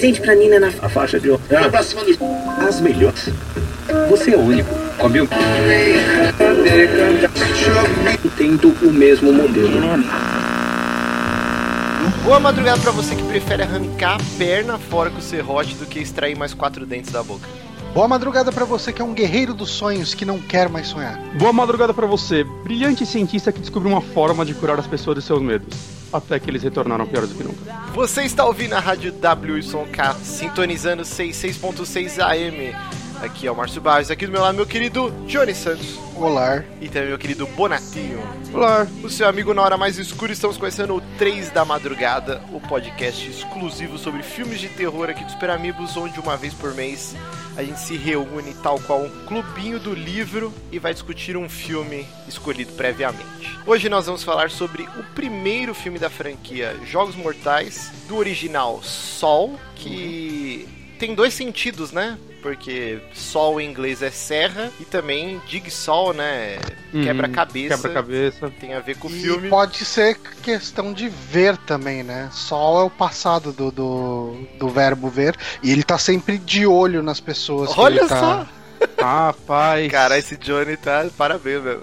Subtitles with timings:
[0.00, 2.16] presente pra Nina na A faixa de ah, cima dos...
[2.66, 3.28] As melhores.
[4.08, 4.74] Você é o único.
[4.96, 5.28] Comeu?
[8.38, 9.70] Tendo o mesmo modelo.
[12.24, 15.98] Boa madrugada pra você que prefere arrancar a perna fora com o serrote do que
[15.98, 17.46] extrair mais quatro dentes da boca.
[17.92, 21.18] Boa madrugada pra você que é um guerreiro dos sonhos que não quer mais sonhar.
[21.34, 25.22] Boa madrugada pra você, brilhante cientista que descobriu uma forma de curar as pessoas de
[25.22, 25.99] seus medos.
[26.12, 27.60] Até que eles retornaram piores do que nunca.
[27.94, 32.99] Você está ouvindo a rádio WYK, sintonizando 66.6 AM.
[33.22, 35.98] Aqui é o Márcio Barros, aqui do meu lado meu querido Johnny Santos.
[36.16, 36.64] Olá.
[36.80, 38.18] E também meu querido Bonatinho.
[38.50, 38.86] Olá.
[39.04, 43.28] O seu amigo na hora mais escura, estamos começando o 3 da madrugada, o podcast
[43.28, 47.14] exclusivo sobre filmes de terror aqui do Super Amigos, onde uma vez por mês
[47.58, 52.06] a gente se reúne tal qual um clubinho do livro e vai discutir um filme
[52.26, 53.58] escolhido previamente.
[53.66, 59.60] Hoje nós vamos falar sobre o primeiro filme da franquia Jogos Mortais, do original Sol,
[59.76, 60.66] que
[60.98, 62.18] tem dois sentidos, né?
[62.42, 66.58] Porque sol em inglês é serra e também dig sol, né?
[66.92, 67.76] Uhum, Quebra-cabeça.
[67.76, 68.52] Quebra-cabeça.
[68.60, 69.48] Tem a ver com o filme.
[69.48, 72.28] pode ser questão de ver também, né?
[72.32, 75.36] Sol é o passado do, do, do verbo ver.
[75.62, 77.72] E ele tá sempre de olho nas pessoas.
[77.72, 78.18] que Olha tá...
[78.18, 78.60] só!
[78.98, 79.90] Rapaz.
[79.90, 81.06] Cara, esse Johnny tá.
[81.16, 81.82] Parabéns, meu.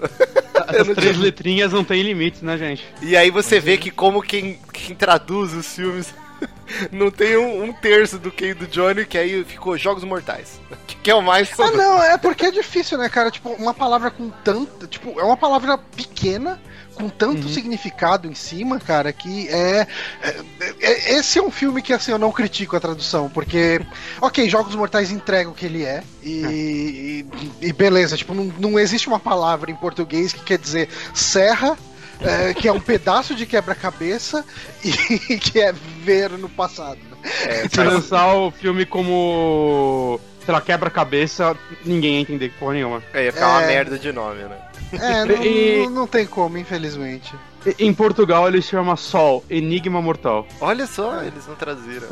[0.68, 2.84] Essas três letrinhas não tem limites, né, gente?
[3.00, 6.12] E aí você vê que como quem, quem traduz os filmes
[6.92, 10.60] não tem um, um terço do que do Johnny, que aí ficou Jogos Mortais.
[11.00, 11.76] Que, é o mais Ah, sobre.
[11.76, 13.30] não, é porque é difícil, né, cara?
[13.30, 14.86] Tipo, uma palavra com tanto.
[14.88, 16.60] Tipo, é uma palavra pequena,
[16.94, 17.52] com tanto Uhum.
[17.54, 19.86] significado em cima, cara, que é,
[20.20, 23.80] é- é- Esse é um filme que, assim, eu não critico a tradução, porque.
[24.20, 27.24] Ok, Jogos Mortais entrega o que ele é, e.
[27.62, 31.78] e, e beleza, tipo, não, não existe uma palavra em português que quer dizer serra.
[32.20, 34.44] É, que é um pedaço de quebra-cabeça
[34.84, 35.72] e que é
[36.04, 36.98] ver no passado.
[37.46, 40.20] É, Se lançar o filme como.
[40.44, 43.02] sei lá, quebra-cabeça, ninguém ia entender porra nenhuma.
[43.12, 43.66] é, ia ficar uma É.
[43.66, 44.56] merda de nome, né?
[44.92, 47.34] É, não, E- não- não tem como, infelizmente.
[47.78, 50.46] Em Portugal ele chama Sol, Enigma Mortal.
[50.60, 52.06] Olha só, eles não traduziram.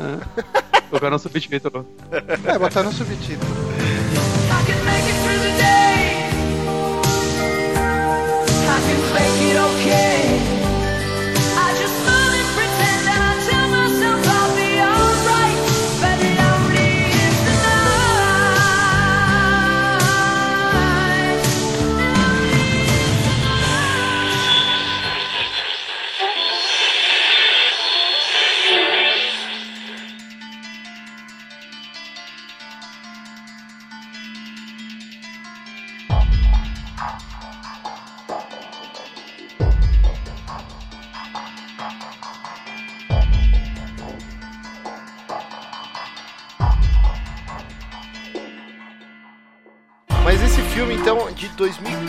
[0.89, 1.87] Colocaram no subtítulo.
[2.45, 3.41] É, botar no subtítulo.
[3.41, 6.27] I can make it through the day.
[8.69, 8.99] I can
[9.49, 10.56] it okay.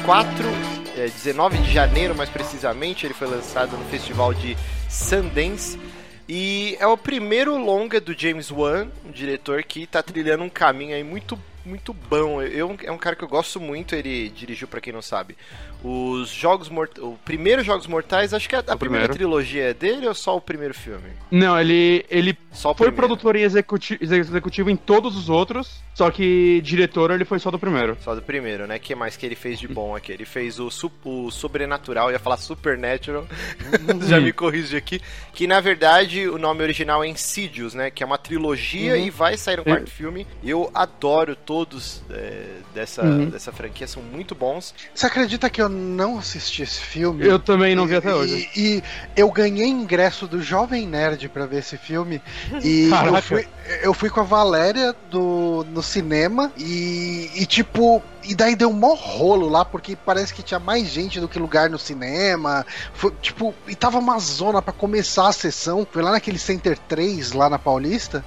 [0.09, 0.49] 2004,
[0.97, 4.57] é, 19 de janeiro mais precisamente, ele foi lançado no festival de
[4.89, 5.79] Sundance.
[6.27, 10.95] E é o primeiro longa do James Wan, um diretor que tá trilhando um caminho
[10.95, 12.41] aí muito, muito bom.
[12.41, 15.37] Eu, é um cara que eu gosto muito, ele dirigiu, pra quem não sabe,
[15.83, 17.05] os Jogos Mortais.
[17.07, 20.41] O primeiro Jogos Mortais, acho que a, a primeira trilogia é dele ou só o
[20.41, 21.11] primeiro filme?
[21.31, 22.97] Não, ele, ele Só foi primeiro.
[22.97, 27.59] produtor e executi- executivo em todos os outros, só que diretor ele foi só do
[27.59, 27.97] primeiro.
[28.03, 28.77] Só do primeiro, né?
[28.77, 30.11] O que mais que ele fez de bom aqui?
[30.13, 30.69] Ele fez o,
[31.05, 33.27] o Sobrenatural, eu ia falar Supernatural,
[34.09, 35.01] já me corrigi aqui.
[35.33, 37.91] Que na verdade o nome original é Insidious, né?
[37.91, 40.27] Que é uma trilogia e vai sair um quarto filme.
[40.43, 43.29] Eu adoro todos é, dessa, Uhum.
[43.31, 44.75] dessa franquia, são muito bons.
[44.95, 47.27] Você acredita que eu não assisti esse filme?
[47.27, 48.49] Eu também não vi E- até hoje.
[48.57, 48.83] E, e
[49.17, 52.21] eu ganhei ingresso do Jovem Nerd pra ver esse filme.
[52.63, 53.49] E eu fui,
[53.83, 58.03] eu fui com a Valéria do, no cinema e, e, tipo.
[58.25, 61.39] E daí deu um mó rolo lá, porque parece que tinha mais gente do que
[61.39, 62.67] lugar no cinema.
[62.93, 65.87] Foi, tipo, e tava uma zona pra começar a sessão.
[65.91, 68.23] Foi lá naquele Center 3, lá na Paulista.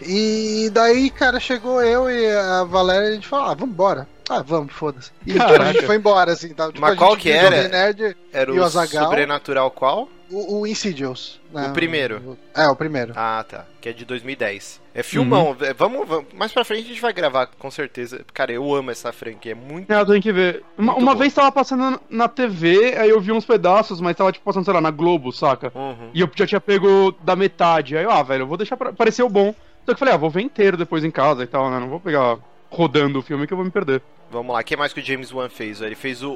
[0.00, 4.08] E daí, cara, chegou eu e a Valéria e a gente falou: ah, vambora.
[4.28, 5.12] Ah, vamos, foda-se.
[5.26, 6.68] E tipo, a gente foi embora, assim, tá?
[6.68, 7.68] Tipo, Mas qual que era?
[7.68, 8.70] Nerd, Era o o?
[8.70, 10.08] Sobrenatural qual?
[10.30, 11.40] o, o Insidious.
[11.52, 11.68] né?
[11.68, 12.36] O primeiro.
[12.54, 13.12] É, o primeiro.
[13.16, 13.66] Ah, tá.
[13.80, 14.80] Que é de 2010.
[14.94, 15.56] É filmão.
[15.60, 16.26] É, Vamos, vamos.
[16.34, 18.24] Mais pra frente a gente vai gravar, com certeza.
[18.32, 19.52] Cara, eu amo essa franquia.
[19.52, 19.90] É muito.
[19.92, 20.64] É, eu tenho que ver.
[20.76, 24.44] Uma, uma vez tava passando na TV, aí eu vi uns pedaços, mas tava tipo
[24.44, 25.70] passando, sei lá, na Globo, saca?
[25.74, 26.10] Uhum.
[26.14, 27.96] E eu já tinha pego da metade.
[27.96, 28.92] Aí eu, ah, velho, eu vou deixar pra...
[28.92, 29.54] Pareceu bom.
[29.80, 31.78] Só que eu falei, ah, vou ver inteiro depois em casa e tal, né?
[31.78, 32.38] Não vou pegar
[32.74, 34.02] rodando o filme que eu vou me perder.
[34.30, 35.80] Vamos lá, o que mais que o James Wan fez?
[35.80, 36.32] Ele fez o,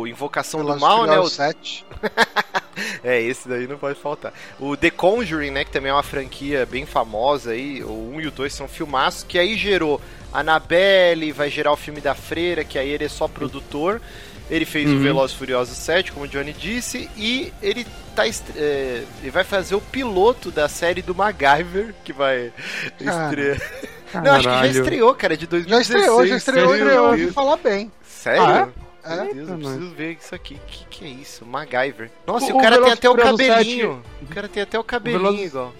[0.00, 1.18] o Invocação do Mal, né?
[1.18, 1.84] O 7.
[3.02, 4.34] É, esse daí não pode faltar.
[4.60, 8.26] O The Conjuring, né, que também é uma franquia bem famosa aí, o 1 e
[8.26, 9.98] o 2 são filmaços, que aí gerou
[10.30, 14.00] Annabelle, vai gerar o filme da Freira, que aí ele é só produtor.
[14.50, 15.02] Ele fez o Uhum.
[15.02, 19.42] Velozes e Furiosos 7, como o Johnny disse, e ele tá est- é, ele vai
[19.42, 22.52] fazer o piloto da série do MacGyver, que vai
[23.02, 23.56] Cara,
[24.06, 24.24] estrear.
[24.24, 24.80] Não, acho que já Caralho.
[24.82, 26.00] estreou, cara, de Já 2016.
[26.00, 27.90] estreou, já estreou e Meu eu ouvi falar bem.
[28.04, 28.42] Sério?
[28.42, 28.68] Ah,
[29.04, 29.22] É?
[29.24, 30.54] Meu Deus, eu preciso ver isso aqui.
[30.54, 31.44] O que, que é isso?
[31.46, 32.10] MacGyver.
[32.26, 34.02] Nossa, e O- o, cara tem até o cabelinho.
[34.22, 35.72] O cara tem até o cabelinho igual.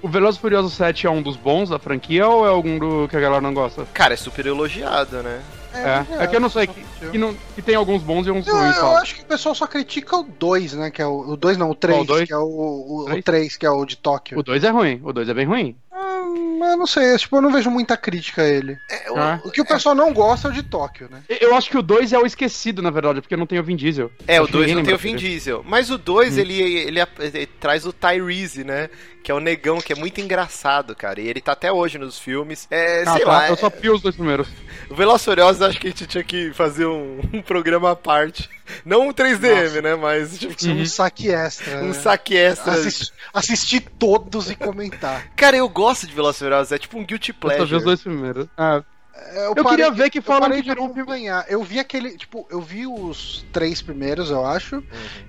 [0.00, 3.06] O Velozes e Furioso 7 é um dos bons da franquia ou é algum do
[3.08, 3.84] que a galera não gosta?
[3.92, 5.42] Cara, é super elogiado, né?
[5.74, 6.80] É, é que eu não sei, que,
[7.10, 8.96] que, não, que tem alguns bons e uns Eu, ruins eu só.
[8.96, 10.90] acho que o pessoal só critica o 2, né?
[10.90, 12.26] Que é o 2 não, o 3, Qual, o dois?
[12.26, 13.24] que é o, o, Três?
[13.24, 14.38] 3, que é o de Tóquio.
[14.38, 15.76] O 2 é ruim, o 2 é bem ruim.
[15.90, 16.22] Ah,
[16.58, 18.76] mas eu não sei, tipo, eu não vejo muita crítica a ele.
[19.16, 19.40] Ah.
[19.44, 21.22] O que o pessoal não gosta é o de Tóquio, né?
[21.28, 23.76] Eu acho que o 2 é o esquecido, na verdade, porque não tem o Vin
[23.76, 24.10] Diesel.
[24.26, 25.16] É, o Acho que 2 ninguém não tem o Vin.
[25.16, 25.62] Diesel.
[25.66, 26.40] Mas o 2, Hum.
[26.40, 28.88] ele, ele, ele traz o Tyrese, né?
[29.22, 31.20] Que é o negão, que é muito engraçado, cara.
[31.20, 32.66] E ele tá até hoje nos filmes.
[32.70, 33.48] É, Ah, sei tá, lá.
[33.50, 34.48] eu só pio os dois primeiros.
[34.90, 37.96] O Velozes e Furiosos, acho que a gente tinha que fazer um, um programa à
[37.96, 38.48] parte.
[38.84, 39.82] Não um 3DM, Nossa.
[39.82, 39.94] né?
[39.96, 41.78] Mas tipo, é um saque extra.
[41.82, 41.92] um né?
[41.92, 42.72] saque extra.
[42.72, 45.28] Assistir, assistir todos e comentar.
[45.36, 46.72] Cara, eu gosto de Furiosos.
[46.72, 47.76] É tipo um guilty Eu só vi pleasure.
[47.76, 48.46] os dois primeiros.
[48.56, 48.82] Ah,
[49.14, 51.44] É, Eu queria ver que eu falam parei que de virou um acompanhar.
[51.48, 54.76] Eu vi aquele, tipo, eu vi os três primeiros, eu acho.
[54.76, 54.82] Uhum.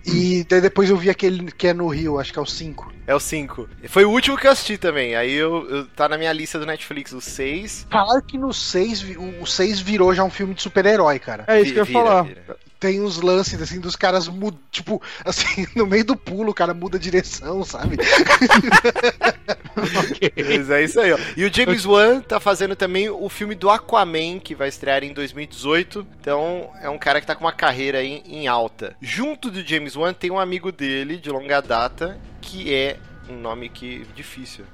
[0.05, 2.91] E daí depois eu vi aquele que é no Rio, acho que é o 5.
[3.05, 3.67] É o 5.
[3.89, 5.15] Foi o último que eu assisti também.
[5.15, 7.85] Aí eu, eu- tá na minha lista do Netflix, o 6.
[7.91, 9.03] Falaram que no 6,
[9.41, 11.43] o 6 virou já um filme de super-herói, cara.
[11.47, 12.23] é isso que eu ia falar.
[12.23, 12.57] vira.
[12.83, 16.73] Tem uns lances, assim, dos caras mudam, tipo, assim, no meio do pulo, o cara
[16.73, 17.95] muda a direção, sabe?
[20.35, 21.17] Mas é isso aí, ó.
[21.37, 25.13] E o James Wan tá fazendo também o filme do Aquaman, que vai estrear em
[25.13, 26.05] 2018.
[26.19, 28.95] Então, é um cara que tá com uma carreira aí em alta.
[29.01, 32.97] Junto do James Wan tem um amigo dele, de longa data, que é
[33.29, 34.65] um nome que difícil.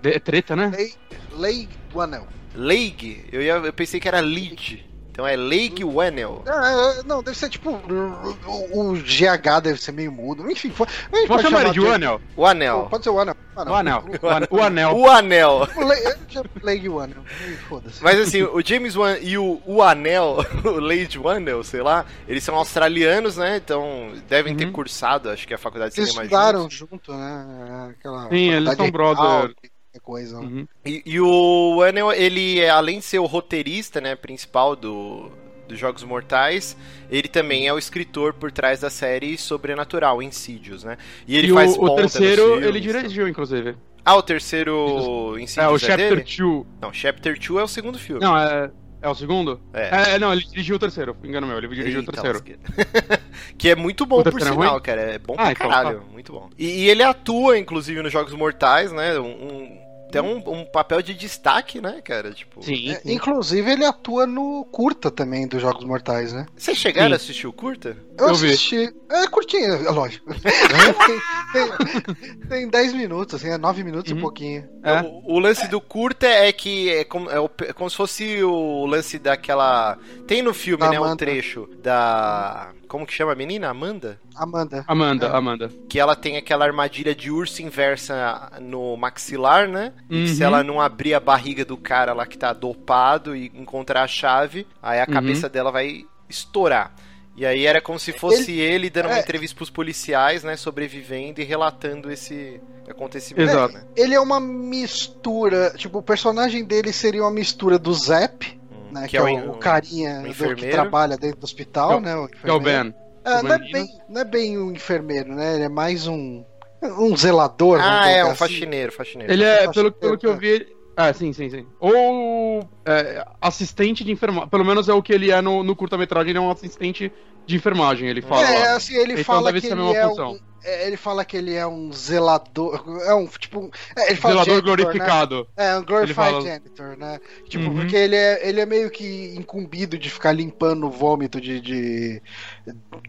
[0.00, 0.70] De- treta, né?
[0.74, 0.94] Lei,
[1.32, 2.26] Lei Wanel.
[2.54, 4.88] Leigh, eu, ia- eu pensei que era Lead.
[5.12, 6.42] Então é Leigh Whannell.
[6.46, 7.70] Ah, não, deve ser tipo.
[7.70, 10.50] O, o GH deve ser meio mudo.
[10.50, 12.20] Enfim, foi, Vamos pode chamar ele de Anel.
[12.36, 12.86] O Anel.
[12.88, 13.36] Pode ser o Anel.
[13.56, 13.64] Ah.
[13.70, 14.04] O Anel.
[14.22, 14.48] O Anel.
[14.50, 14.96] O Anel.
[14.96, 15.68] O Anel.
[15.76, 17.22] O Lei Wanel.
[17.46, 18.02] Ih, Foda-se.
[18.02, 22.42] Mas assim, o James Wan e o, o Anel, o Lady Wannell, sei lá, eles
[22.44, 23.56] são australianos, né?
[23.62, 24.72] Então devem ter Uhum.
[24.72, 26.76] cursado, acho que a faculdade de Eles cinema estudaram juntos.
[26.78, 27.94] junto, né?
[27.98, 29.54] Aquela Sim, eles são brother.
[29.98, 30.38] Coisa.
[30.38, 30.68] Uhum.
[30.84, 35.32] E, e o Wannell, ele, é, além de ser o roteirista, né, principal do,
[35.66, 36.76] dos Jogos Mortais,
[37.10, 40.98] ele também é o escritor por trás da série Sobrenatural, Insidious, né?
[41.26, 43.76] E ele e faz o, o terceiro, filmes, ele dirigiu, inclusive.
[44.04, 46.36] Ah, o terceiro Insidious É, o é Chapter dele?
[46.36, 46.66] 2.
[46.80, 48.20] Não, Chapter 2 é o segundo filme.
[48.20, 48.70] Não, é.
[49.02, 49.60] É o segundo?
[49.72, 50.14] É.
[50.14, 51.16] É, não, ele dirigiu o terceiro.
[51.24, 52.42] Engano meu, ele dirigiu Eita, o terceiro.
[53.56, 54.82] que é muito bom, O por terceiro é sinal, ruim?
[54.82, 55.00] cara.
[55.00, 56.02] É bom Ah, pra então caralho.
[56.12, 56.50] Muito bom.
[56.58, 59.18] E, e ele atua, inclusive, nos Jogos Mortais, né?
[59.18, 62.32] Um, um- tem um, um papel de destaque, né, cara?
[62.32, 62.90] Tipo, Sim.
[62.90, 66.46] É, inclusive, ele atua no curta também dos Jogos Mortais, né?
[66.56, 67.12] Vocês chegaram Sim.
[67.12, 67.96] a assistir o curta?
[68.18, 68.48] Eu, Eu vi.
[68.48, 68.92] assisti.
[69.08, 70.28] É curtinho, é lógico.
[71.52, 74.18] tem, tem, tem 10 minutos, assim, é 9 minutos e Uhum.
[74.18, 74.68] um pouquinho.
[74.82, 75.00] É.
[75.02, 78.42] O, o lance do curta é que é como, é o- é como se fosse
[78.42, 79.98] o lance daquela.
[80.26, 80.98] Tem no filme, Da né?
[81.00, 81.16] Um Amanda.
[81.16, 82.70] trecho da.
[82.88, 83.68] Como que chama a menina?
[83.68, 84.20] Amanda?
[84.34, 84.84] Amanda.
[84.88, 85.36] Amanda, É.
[85.36, 85.70] Amanda.
[85.88, 89.92] Que ela tem aquela armadilha de urso inversa no maxilar, né?
[90.10, 90.46] E que se Uhum.
[90.48, 94.66] ela não abrir a barriga do cara lá que tá dopado e encontrar a chave,
[94.82, 95.12] aí a Uhum.
[95.14, 96.92] cabeça dela vai estourar.
[97.36, 99.20] E aí era como se fosse ele, dando uma é.
[99.20, 100.56] entrevista pros policiais, né?
[100.56, 103.48] Sobrevivendo e relatando esse acontecimento.
[103.50, 103.74] Exato.
[103.74, 103.84] Né?
[103.96, 105.72] Ele é uma mistura.
[105.76, 109.06] Tipo, o personagem dele seria uma mistura do Zep, Hum, né?
[109.08, 112.00] Que, é o, o carinha o do, que trabalha dentro do hospital, Que é o-
[112.00, 112.16] né?
[112.16, 112.84] O Que é o enfermeiro.
[112.84, 112.94] Ben.
[113.24, 115.54] É, o não, é bem, não é bem um enfermeiro, né?
[115.54, 116.44] Ele é mais um.
[116.82, 117.78] Um zelador.
[117.82, 118.36] Ah, é, um assim.
[118.36, 119.30] faxineiro, faxineiro.
[119.32, 120.66] Ele é, Acho pelo, que- pelo que eu vi.
[121.02, 121.66] Ah, sim, sim, sim.
[121.78, 124.48] Ou é, assistente de enfermagem.
[124.50, 127.12] Pelo menos é o que ele é no, no curta-metragem, ele é um assistente
[127.46, 128.42] de enfermagem, ele fala.
[128.42, 130.32] É, assim, ele Então fala que ele é função.
[130.32, 130.38] um.
[130.62, 132.84] é, ele fala que ele é um zelador.
[133.06, 133.70] É um, tipo.
[133.96, 134.84] é, ele fala Zelador janitor, né?
[134.84, 135.48] glorificado.
[135.56, 137.18] É, um glorified fala- janitor, né?
[137.48, 137.74] Tipo, Uhum.
[137.76, 142.22] porque ele é, ele é meio que incumbido de ficar limpando o vômito de, de,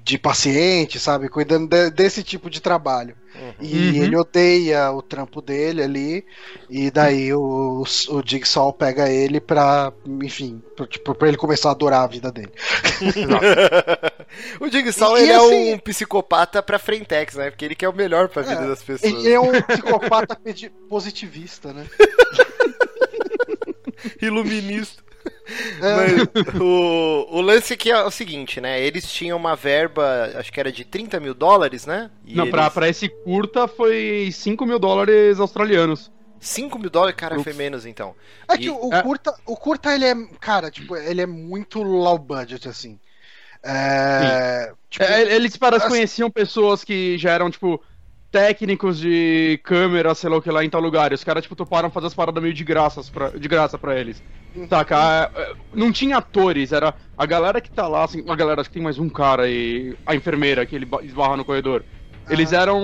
[0.04, 1.30] de paciente, sabe?
[1.30, 3.16] Cuidando de- desse tipo de trabalho.
[3.34, 3.54] Uhum.
[3.62, 4.04] E Uhum.
[4.04, 6.26] ele odeia o trampo dele ali,
[6.70, 11.72] e daí o, o Jigsaw pega ele pra, enfim, pra, tipo, pra ele começar a
[11.72, 12.52] adorar a vida dele.
[14.60, 17.50] o Jigsaw, E- e ele assim- é um psicopata pra frentex, né?
[17.50, 19.14] Porque ele quer o melhor pra vida É, das pessoas.
[19.14, 20.38] Ele é um psicopata
[20.90, 21.86] positivista, né?
[24.22, 25.04] Iluminista.
[25.80, 28.80] Mas o, o lance aqui é o seguinte, né?
[28.82, 32.10] Eles tinham uma verba, acho que era de 30 mil dólares, né?
[32.26, 36.12] E Não, pra, eles- pra esse curta foi 5 mil dólares australianos.
[36.40, 38.16] 5 mil dólares, cara, Eu- foi menos então.
[38.50, 39.02] É E- que o, o É.
[39.02, 43.00] curta, o curta ele é, cara, tipo, ele é muito low budget assim.
[43.64, 47.82] É, tipo, É, eles parece assim- conheciam pessoas que já eram, tipo,
[48.32, 51.12] técnicos de câmera, sei lá o que lá, em tal lugar.
[51.12, 54.00] E os caras, tipo, toparam fazer as paradas meio de, graças pra, de graça pra
[54.00, 54.24] eles.
[54.70, 55.30] Saca?
[55.36, 58.70] É, é, Não tinha atores, era a galera que tá lá, assim, a galera, acho
[58.70, 61.84] que tem mais um cara e a enfermeira que ele ba- esbarra no corredor.
[62.30, 62.62] Eles Ah.
[62.62, 62.80] eram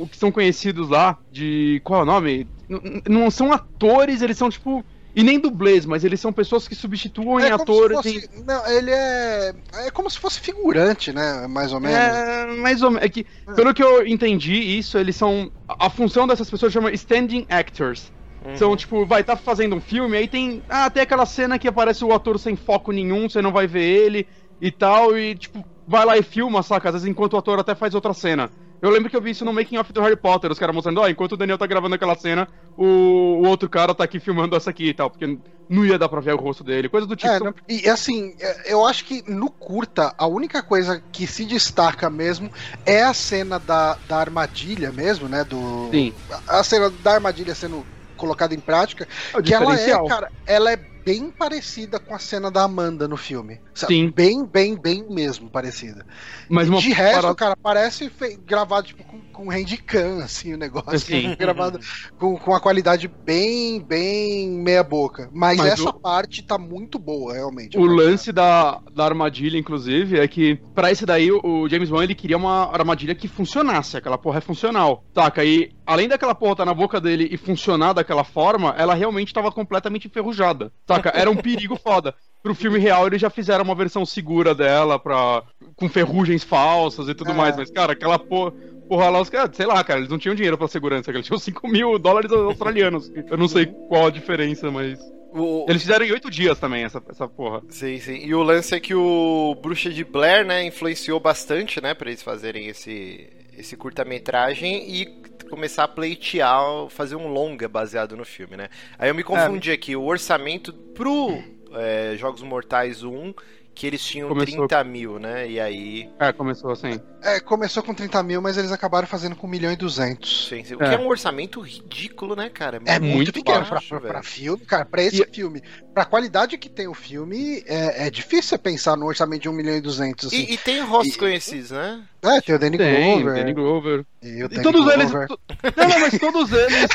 [0.00, 1.80] o que são conhecidos lá de.
[1.84, 2.46] Qual é o nome?
[2.68, 4.84] N- Não são atores, eles são tipo.
[5.16, 8.66] E nem dublês, mas eles são pessoas que substituem é atores se em fosse, não,
[8.66, 11.96] ele é é como se fosse figurante, né, mais ou menos.
[11.96, 13.06] É, mais ou menos.
[13.06, 15.50] É que, pelo que eu entendi, isso, eles são.
[15.66, 18.12] A função dessas pessoas chama standing actors.
[18.44, 18.56] Uhum.
[18.56, 20.62] São, tipo, vai estar fazendo um filme, aí tem.
[20.68, 23.84] Ah, tem aquela cena que aparece o ator sem foco nenhum, você não vai ver
[23.84, 24.28] ele
[24.60, 26.90] e tal, e, tipo, vai lá e filma, saca?
[26.90, 28.50] Às vezes enquanto o ator até faz outra cena.
[28.80, 31.00] Eu lembro que eu vi isso no making of do Harry Potter, os caras mostrando,
[31.00, 34.54] ó, enquanto o Daniel tá gravando aquela cena, o, o outro cara tá aqui filmando
[34.54, 37.16] essa aqui e tal, porque não ia dar pra ver o rosto dele, coisa do
[37.16, 37.32] tipo.
[37.32, 42.10] É, e assim, é, eu acho que no curta, a única coisa que se destaca
[42.10, 42.50] mesmo
[42.84, 45.42] é a cena da, da armadilha mesmo, né?
[45.44, 46.12] Do, Sim.
[46.48, 47.84] A cena da armadilha sendo
[48.16, 49.06] colocada em prática.
[49.34, 53.16] É Que ela é, cara, ela é bem parecida com a cena da Amanda no
[53.16, 53.60] filme.
[53.72, 53.94] Sabe?
[53.94, 54.10] Sim.
[54.10, 56.04] Bem, bem, bem mesmo parecida.
[56.50, 60.56] Mas uma De resto, parada- cara, parece fe- gravado tipo, com, com handicam, assim, o
[60.56, 60.98] negócio.
[60.98, 61.34] Sim.
[61.38, 61.78] gravado
[62.18, 65.28] com, com a qualidade bem, bem meia boca.
[65.32, 67.76] Mas, Mas essa o- parte tá muito boa, realmente.
[67.78, 72.14] O lance da, da armadilha, inclusive, é que pra esse daí o, James Wan ele
[72.14, 75.04] queria uma armadilha que funcionasse, aquela porra é funcional.
[75.14, 75.44] Saca?
[75.44, 79.52] E além daquela porra tá na boca dele e funcionar daquela forma, ela realmente tava
[79.52, 80.72] completamente enferrujada.
[80.88, 81.10] Saca?
[81.14, 82.14] Era um perigo foda.
[82.42, 85.42] Pro filme real eles já fizeram uma versão segura dela pra,
[85.74, 87.34] com ferrugens falsas e tudo É.
[87.34, 88.52] mais, mas cara, aquela porra.
[88.88, 91.38] Porra lá, os caras, sei lá, cara, eles não tinham dinheiro pra segurança, eles tinham
[91.40, 93.10] 5 mil dólares australianos.
[93.28, 94.96] Eu não sei qual a diferença, mas.
[95.32, 97.62] O- Eles fizeram em 8 dias também, essa, essa porra.
[97.68, 98.24] Sim, sim.
[98.24, 102.22] E o lance é que o Bruxa de Blair, né, influenciou bastante, né, pra eles
[102.22, 103.28] fazerem esse,
[103.58, 105.06] esse curta-metragem e
[105.50, 108.68] começar a pleitear, fazer um longa baseado no filme, né.
[108.98, 111.42] Aí eu me confundi aqui, o orçamento pro
[111.76, 113.32] é, Jogos Mortais 1,
[113.74, 116.08] que eles tinham Começou- 30 mil, né, e aí...
[116.18, 116.98] É, começou assim.
[117.22, 120.48] É, começou com 30 mil, mas eles acabaram fazendo com 1 milhão e 200.
[120.48, 120.76] Sim, sim.
[120.76, 120.88] O É.
[120.88, 122.80] que é um orçamento ridículo, né, cara?
[122.86, 124.86] É muito, Muito pequeno baixo, pra, pra, filme, cara.
[124.86, 128.96] Pra esse E- filme, pra qualidade que tem o filme, é, é difícil você pensar
[128.96, 130.28] no orçamento de 1 milhão e 200.
[130.28, 130.36] Assim.
[130.36, 132.02] E, e tem rostos E- conhecidos, né?
[132.22, 133.34] É, tem o Danny Tem, Glover.
[133.40, 134.04] Danny Glover.
[134.22, 135.10] E, o E Danny todos eles.
[135.10, 135.28] Glover.
[135.28, 135.38] to-
[135.76, 136.88] Não, não, mas todos eles.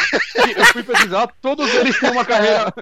[0.57, 2.73] Eu fui pesquisar, todos eles têm uma carreira.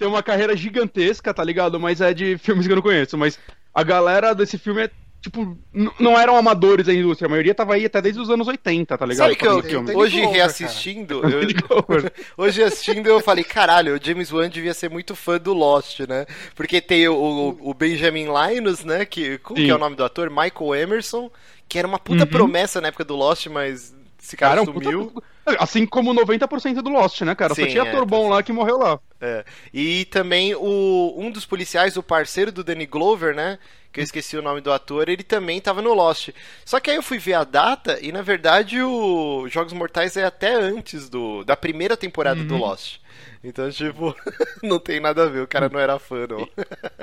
[0.00, 1.78] Tem uma carreira gigantesca, tá ligado?
[1.78, 3.18] Mas é de filmes que eu não conheço.
[3.18, 3.38] Mas
[3.74, 4.90] a galera desse filme é.
[5.22, 5.54] Tipo,
[5.98, 9.04] não eram amadores da indústria, a maioria tava aí até desde os anos 80, tá
[9.04, 9.26] ligado?
[9.26, 9.94] Sabe que eu, filme.
[9.94, 11.40] Hoje reassistindo, eu-
[12.38, 16.24] hoje assistindo eu falei, caralho, o James Wan devia ser muito fã do Lost, né?
[16.54, 19.04] Porque tem o, o- o Benjamin Linus, né?
[19.04, 20.30] Que, que é o nome do ator?
[20.30, 21.30] Michael Emerson,
[21.68, 22.30] que era uma puta Uhum.
[22.30, 23.94] promessa na época do Lost, mas
[24.30, 25.06] esse cara, Cara, é um sumiu.
[25.06, 25.26] puta...
[25.58, 27.54] Assim como 90% do Lost, né, cara?
[27.54, 29.00] Sim, Só tinha é, ator bom lá que morreu lá.
[29.20, 29.44] É.
[29.74, 33.58] E também o, um dos policiais, o parceiro do Danny Glover, né?
[33.92, 36.28] Que eu esqueci o nome do ator, ele também tava no Lost.
[36.64, 40.24] Só que aí eu fui ver a data e na verdade o Jogos Mortais é
[40.24, 42.99] até antes do da primeira temporada do Lost.
[43.42, 44.14] Então, tipo,
[44.62, 46.46] não tem nada a ver, o cara não era fã, não.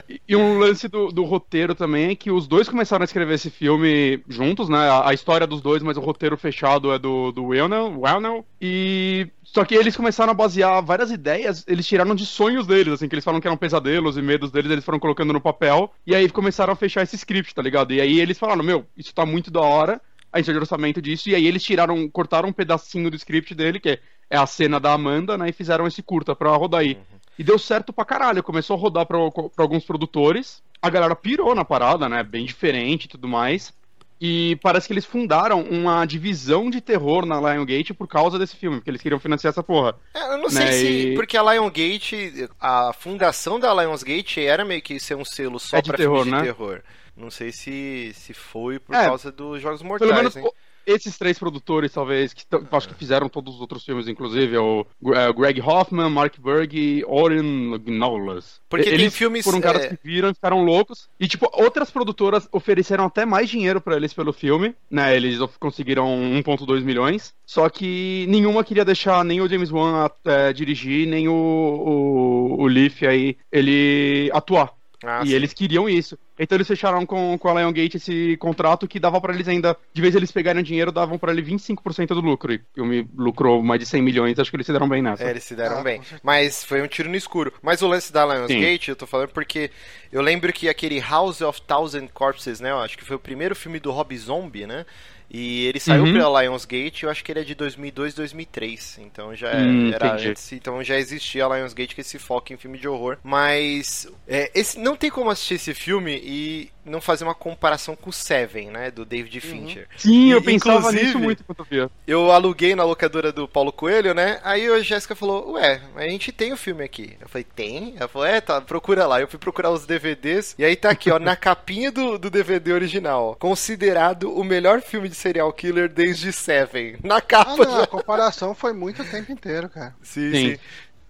[0.10, 3.36] E- E um lance do, do roteiro também é que os dois começaram a escrever
[3.36, 4.77] esse filme juntos, né?
[4.89, 8.46] A, a história dos dois, mas o roteiro fechado é do, do Wilnell.
[8.62, 9.29] E.
[9.44, 13.15] Só que eles começaram a basear várias ideias, eles tiraram de sonhos deles, assim, que
[13.15, 16.29] eles falam que eram pesadelos e medos deles, eles foram colocando no papel, e aí
[16.29, 17.94] começaram a fechar esse script, tá ligado?
[17.94, 20.01] E aí eles falaram, meu, isso tá muito da hora,
[20.32, 23.79] a gente de orçamento disso, e aí eles tiraram, cortaram um pedacinho do script dele,
[23.79, 26.98] que é, é a cena da Amanda, né, e fizeram esse curta pra rodar aí.
[27.39, 31.53] E deu certo pra caralho, começou a rodar pra, pra alguns produtores, a galera pirou
[31.55, 33.72] na parada, né, bem diferente e tudo mais,
[34.19, 38.77] e parece que eles fundaram uma divisão de terror na Lionsgate por causa desse filme,
[38.77, 39.96] porque eles queriam financiar essa porra.
[40.15, 40.88] É, eu não sei Né, se.
[40.88, 45.77] e- Porque a Lionsgate, a fundação da Lionsgate era meio que ser um selo só
[45.77, 46.51] É de pra terror, filmes de né?
[46.53, 46.81] terror.
[47.15, 50.43] Não sei se, se foi por É, causa dos Jogos Mortais, Pelo menos hein?
[50.88, 54.86] Esses três produtores, talvez, que acho que fizeram todos os outros filmes, inclusive, é o
[55.13, 58.62] é, Greg Hoffman, Mark Berg e Oren Knowles.
[58.70, 61.10] Porque tem eles filmes, foram caras é- que viram e ficaram loucos.
[61.20, 65.15] E, tipo, outras produtoras ofereceram até mais dinheiro pra eles pelo filme, né?
[65.15, 67.34] Eles conseguiram 1,2 milhões.
[67.46, 72.67] Só que nenhuma queria deixar nem o James Wan é, dirigir, nem o, o, o
[72.67, 74.76] Leaf aí, ele atuar.
[75.04, 75.34] Ah, e sim.
[75.34, 76.18] eles queriam isso.
[76.39, 80.01] Então eles fecharam com, com a Lionsgate esse contrato que dava pra eles ainda, de
[80.01, 82.54] vez eles pegarem dinheiro, davam pra ele 25% do lucro.
[82.54, 85.24] E o filme lucrou mais de 100 milhões, acho que eles se deram bem nessa.
[85.24, 86.01] É, eles se deram Ah, bem.
[86.24, 87.54] Mas foi um tiro no escuro.
[87.62, 89.70] Mas o lance da Lionsgate, eu tô falando porque
[90.12, 92.72] eu lembro que aquele House of Thousand Corpses, né?
[92.72, 94.86] Eu acho que foi o primeiro filme do Rob Zombie, né?
[95.29, 96.13] E ele saiu Uhum.
[96.13, 99.00] pela Lionsgate, eu acho que ele é de 2002, 2003.
[99.01, 100.29] Então já Hum, era entendi.
[100.29, 103.17] antes, então já existia a Lionsgate com esse foco em filme de horror.
[103.24, 108.10] Mas é, esse, não tem como assistir esse filme e não fazer uma comparação com
[108.10, 108.89] o Seven, né?
[108.91, 109.88] Do David Fincher.
[109.98, 111.89] Sim, eu E, pensava inclusive- nisso muito quando eu via.
[112.08, 114.39] Eu aluguei na locadora do Paulo Coelho, né?
[114.44, 117.15] Aí a Jéssica falou, ué, a gente tem o filme aqui.
[117.20, 117.96] Eu falei, tem?
[117.98, 119.20] Ela falou, é, tá, procura lá.
[119.22, 122.72] Eu fui procurar os DVDs, e aí tá aqui, ó, na capinha do, do DVD
[122.74, 126.98] original, ó, considerado o melhor filme de serial killer desde Seven.
[127.03, 127.65] Na Ah, capa.
[127.65, 129.96] não, a comparação foi muito o tempo inteiro, cara.
[130.01, 130.50] Sim, Sim.
[130.51, 130.60] sim.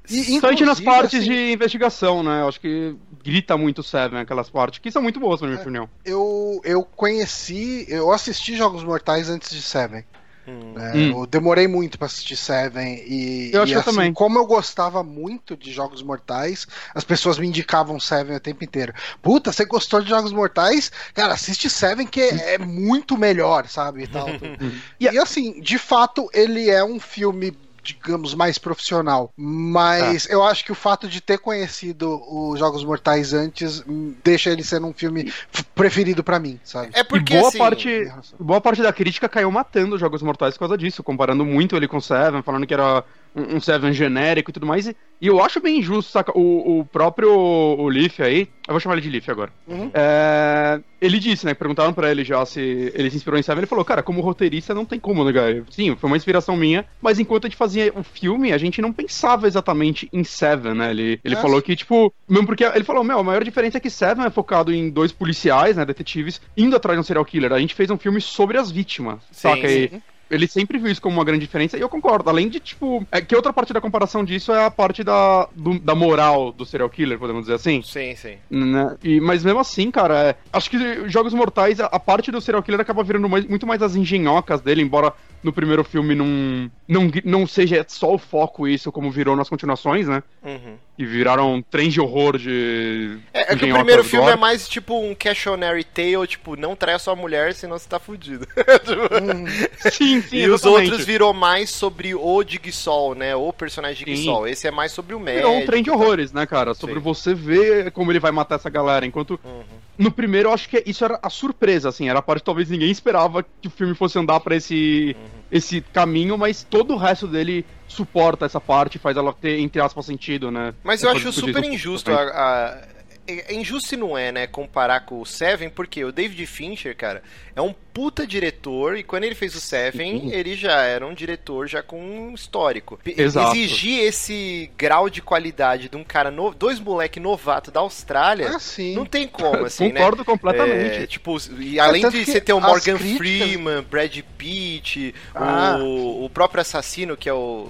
[0.10, 2.42] E, Principalmente nas partes assim, de investigação, né?
[2.42, 5.60] Eu acho que grita muito o Seven, aquelas partes, que são muito boas, na minha
[5.60, 5.62] É.
[5.62, 5.90] opinião.
[6.06, 10.06] Eu, eu conheci, eu assisti Jogos Mortais antes de Seven.
[10.50, 10.72] Hum.
[10.76, 10.94] né?
[10.96, 11.20] Hum.
[11.20, 14.14] Eu demorei muito pra assistir Seven e, Eu acho e que eu assim, também.
[14.14, 18.94] como eu gostava muito de Jogos Mortais, as pessoas me indicavam Seven o tempo inteiro.
[19.22, 20.90] Puta, você gostou de Jogos Mortais?
[21.14, 24.04] Cara, assiste Seven que é, é muito melhor, sabe?
[24.04, 24.28] E, tal.
[25.02, 27.52] E e assim, de fato, ele é um filme
[27.94, 29.32] digamos, mais profissional.
[29.36, 34.50] Mas eu acho que o fato de ter conhecido os Jogos Mortais antes hum, deixa
[34.50, 35.32] ele sendo um filme
[35.76, 36.90] preferido pra mim, sabe?
[36.94, 40.56] É porque, e boa assim, parte, boa parte da crítica caiu matando os Jogos Mortais
[40.56, 43.04] por causa disso, comparando muito ele com o Seven, falando que era
[43.38, 44.88] um, um Seven genérico e tudo mais.
[44.88, 46.32] E, e eu acho bem injusto, saca?
[46.38, 49.52] O, o próprio o Leaf aí, eu vou chamar ele de Leaf agora.
[49.68, 49.90] Uhum.
[49.94, 51.54] É, ele disse, né?
[51.54, 52.60] Perguntaram pra ele já se
[52.94, 53.60] ele se inspirou em Seven.
[53.60, 55.54] Ele falou, cara, como roteirista não tem como negar.
[55.70, 58.92] Sim, foi uma inspiração minha, mas enquanto a gente fazia o filme, a gente não
[58.92, 60.92] pensava exatamente em Seven, né?
[60.92, 61.42] Ele, ele É.
[61.42, 64.30] falou que, tipo, mesmo porque ele falou, meu, a maior diferença é que Seven é
[64.30, 65.86] focado em dois policiais, né?
[65.86, 67.54] Detetives, indo atrás de um serial killer.
[67.54, 69.68] A gente fez um filme sobre as vítimas, Sim, saca?
[69.72, 70.02] E sim.
[70.30, 72.30] Ele sempre viu isso como uma grande diferença, e eu concordo.
[72.30, 75.80] Além de, tipo, é que outra parte da comparação disso é a parte da, do-
[75.80, 77.82] da moral do serial killer, podemos dizer assim.
[77.82, 78.38] Sim, sim.
[78.50, 78.96] Né?
[79.04, 82.62] E, mas mesmo assim, cara, é- acho que Jogos Mortais, a, a parte do serial
[82.64, 85.14] killer acaba virando mais- muito mais as engenhocas dele, embora
[85.44, 90.08] no primeiro filme não, não, não seja só o foco isso, como virou nas continuações,
[90.08, 90.24] né?
[90.44, 90.76] Uhum.
[90.98, 93.20] E viraram trens de horror de.
[93.32, 96.96] É, é que o primeiro filme é mais tipo um cautionary tale, tipo, não trai
[96.96, 98.48] a sua mulher, senão você tá fudido.
[99.92, 100.90] Sim, sim, e os exatamente.
[100.92, 103.36] outros virou mais sobre o Digsol, né?
[103.36, 104.14] O personagem Sim.
[104.14, 104.48] Digsol.
[104.48, 105.48] Esse é mais sobre o médico.
[105.48, 106.74] Virou um trem de horrores, né, cara?
[106.74, 107.02] Sobre Sim.
[107.02, 109.06] você ver como ele vai matar essa galera.
[109.06, 109.62] Enquanto Uhum.
[109.98, 112.70] no primeiro eu acho que isso era a surpresa, assim, era a parte que talvez
[112.70, 115.26] ninguém esperava que o filme fosse andar pra esse, Uhum.
[115.52, 120.06] esse caminho, mas todo o resto dele suporta essa parte, faz ela ter, entre aspas,
[120.06, 120.74] sentido, né?
[120.84, 122.12] Mas eu acho super injusto.
[122.12, 122.97] A, a-
[123.28, 124.48] é é injusto se não é, né?
[124.48, 127.22] Comparar com o Seven, porque o David Fincher, cara,
[127.56, 128.98] é um puta diretor.
[128.98, 130.32] E quando ele fez o Seven, Sim.
[130.32, 133.00] ele já era um diretor já com um histórico.
[133.06, 133.56] Exato.
[133.56, 138.50] Exigir esse grau de qualidade de um cara novo, dois moleque novato da Austrália.
[138.56, 138.96] Ah, sim.
[138.96, 140.00] Não tem como, assim, né?
[140.00, 141.04] Concordo completamente.
[141.04, 145.78] É, tipo, e além de você ter o Morgan críticas- Freeman, Brad Pitt, Ah.
[145.80, 147.70] o, o próprio assassino, que é o.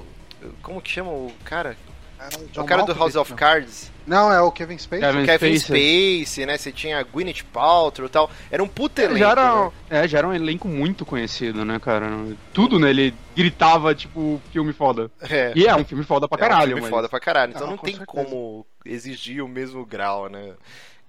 [0.61, 1.75] Como que chama o cara?
[2.19, 3.37] Ah, o cara do Malkovich, House of não.
[3.37, 3.91] Cards.
[4.07, 5.05] Não, é o Kevin Spacey.
[5.05, 6.23] Kevin Kevin Spacey.
[6.25, 6.57] Spacey, né?
[6.57, 8.31] Você tinha Gwyneth Paltrow e tal.
[8.49, 9.71] Era um puta elenco, já, era, né?
[9.89, 12.09] é, já era um elenco muito conhecido, né, cara?
[12.53, 15.11] Tudo nele gritava, tipo, filme foda.
[15.29, 15.51] É.
[15.55, 16.89] E é um filme foda pra caralho, é um filme mas...
[16.89, 17.51] foda pra caralho.
[17.53, 18.05] Então Ah, não com tem certeza.
[18.25, 20.53] como exigir o mesmo grau, né?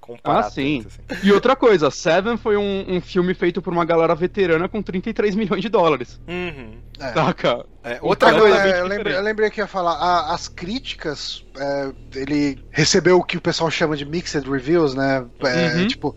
[0.09, 0.83] Comparar Ah, sim.
[0.83, 1.27] tanto, assim.
[1.27, 5.35] E outra coisa, Seven foi um, um filme feito por uma galera veterana com 33
[5.35, 6.18] milhões de dólares.
[6.27, 6.79] Uhum.
[6.99, 7.12] É.
[7.12, 7.64] Saca?
[7.85, 8.57] É, outra cara coisa.
[8.66, 13.23] É, eu, lembrei, eu lembrei que ia falar, a- as críticas, é, ele recebeu o
[13.25, 15.27] que o pessoal chama de mixed reviews, né?
[15.44, 15.87] É, Uhum.
[15.87, 16.16] Tipo,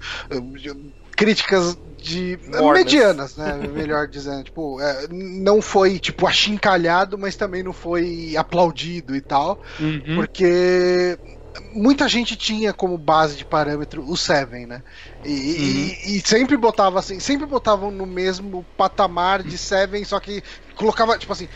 [1.15, 2.84] críticas de Mornas.
[2.84, 3.54] medianas, né?
[3.67, 9.60] Melhor dizendo, tipo, é, não foi tipo achincalhado, mas também não foi aplaudido e tal,
[9.80, 10.15] Uhum.
[10.15, 11.17] porque
[11.73, 14.83] muita gente tinha como base de parâmetro o Seven, né?
[15.23, 15.29] E,
[16.05, 20.41] e- e sempre botava assim, sempre botavam no mesmo patamar de Seven, só que
[20.75, 21.49] colocava, tipo assim,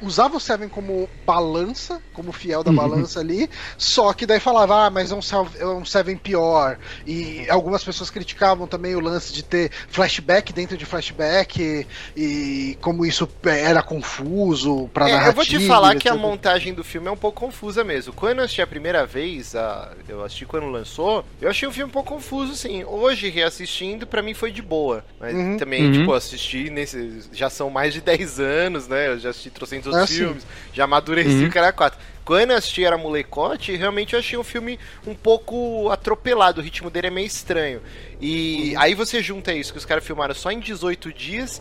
[0.00, 2.76] usava o Seven como balança, como fiel da Uhum.
[2.76, 5.20] balança ali, só que daí falava, ah, mas é um,
[5.58, 6.78] é um Seven pior.
[7.06, 13.04] E algumas pessoas criticavam também o lance de ter flashback dentro de flashback e como
[13.06, 15.30] isso era confuso pra É, narrativa.
[15.30, 18.12] eu vou te falar que a montagem do filme é um pouco confusa mesmo.
[18.12, 21.88] Quando eu assisti a primeira vez, a- eu assisti quando lançou, eu achei o filme
[21.90, 22.84] um pouco confuso, sim.
[22.84, 25.04] Hoje, reassistindo, pra mim foi de boa.
[25.18, 25.56] Mas Uhum.
[25.56, 25.92] também, Uhum.
[25.92, 27.22] tipo, assisti nesse.
[27.32, 29.08] Já são mais de 10 anos, né?
[29.08, 30.24] Eu já assisti trocentos outros Ah, sim.
[30.24, 31.46] filmes, já amadureci Uhum.
[31.48, 31.98] o cara quatro.
[32.24, 36.88] Quando eu assisti era molecote, realmente eu achei um filme um pouco atropelado, o ritmo
[36.88, 37.82] dele é meio estranho.
[38.20, 38.80] E Uhum.
[38.80, 41.60] aí você junta isso, que os caras filmaram só em 18 dias,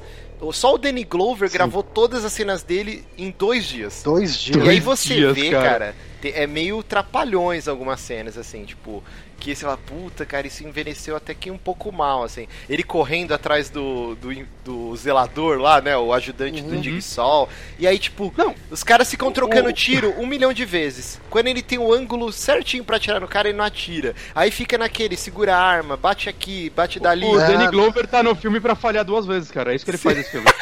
[0.54, 4.04] só o Danny Glover gravou todas as cenas dele em dois dias.
[4.04, 4.65] Dois dias.
[4.65, 5.69] E aí você dias, vê, cara.
[5.69, 9.04] cara, é meio trapalhões algumas cenas, assim, tipo,
[9.44, 12.48] que você fala, puta, cara, isso envelheceu até que um pouco mal, assim.
[12.70, 14.30] Ele correndo atrás do, do,
[14.64, 17.50] do zelador lá, né, o ajudante do Dig Sol.
[17.78, 18.56] E aí, tipo, Não.
[18.72, 21.20] os caras ficam trocando o- tiro um milhão de vezes.
[21.30, 24.16] Quando ele tem o ângulo certinho pra atirar no cara, ele não atira.
[24.34, 27.26] Aí fica naquele, segura a arma, bate aqui, bate dali.
[27.26, 27.48] O É.
[27.48, 29.74] Danny Glover tá no filme pra falhar duas vezes, cara.
[29.74, 30.48] É isso que ele faz nesse filme.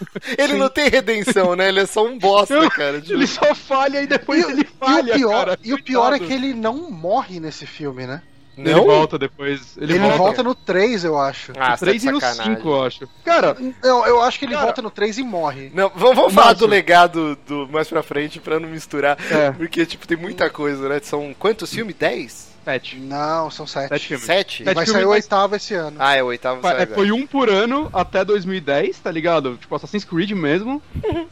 [0.38, 1.68] Ele não tem redenção, né?
[1.68, 3.00] Ele é só um bosta, Eu- cara.
[3.00, 5.58] Tipo, Ele só falha e depois E, ele e falha, o pior, cara.
[5.62, 8.22] e o pior é que ele não morre nesse filme, né?
[8.56, 8.84] Ele Não?
[8.86, 9.76] volta depois.
[9.80, 10.16] Ele, Ele, volta.
[10.18, 10.42] volta.
[10.42, 11.52] no 3, eu acho.
[11.56, 12.56] Ah, no você 3 tá e no sacanagem.
[12.56, 13.08] 5, eu acho.
[13.24, 15.70] Cara, Eu, eu acho que ele Cara- volta no 3 e morre.
[15.72, 19.16] Não, vamos, vamos falar do legado do mais pra frente pra não misturar.
[19.30, 19.52] É.
[19.52, 20.98] Porque, tipo, tem muita coisa, né?
[21.00, 21.94] São quantos filmes?
[21.96, 22.48] 10?
[22.68, 22.96] 7.
[22.96, 23.88] Não, são 7.
[23.88, 24.26] Sete filmes.
[24.26, 24.64] 7?
[24.64, 25.96] Sete Vai sair o oitavo esse ano.
[25.98, 29.56] Ah, é o oitavo É, foi um por ano até 2010, tá ligado?
[29.56, 30.82] Tipo, Assassin's Creed mesmo.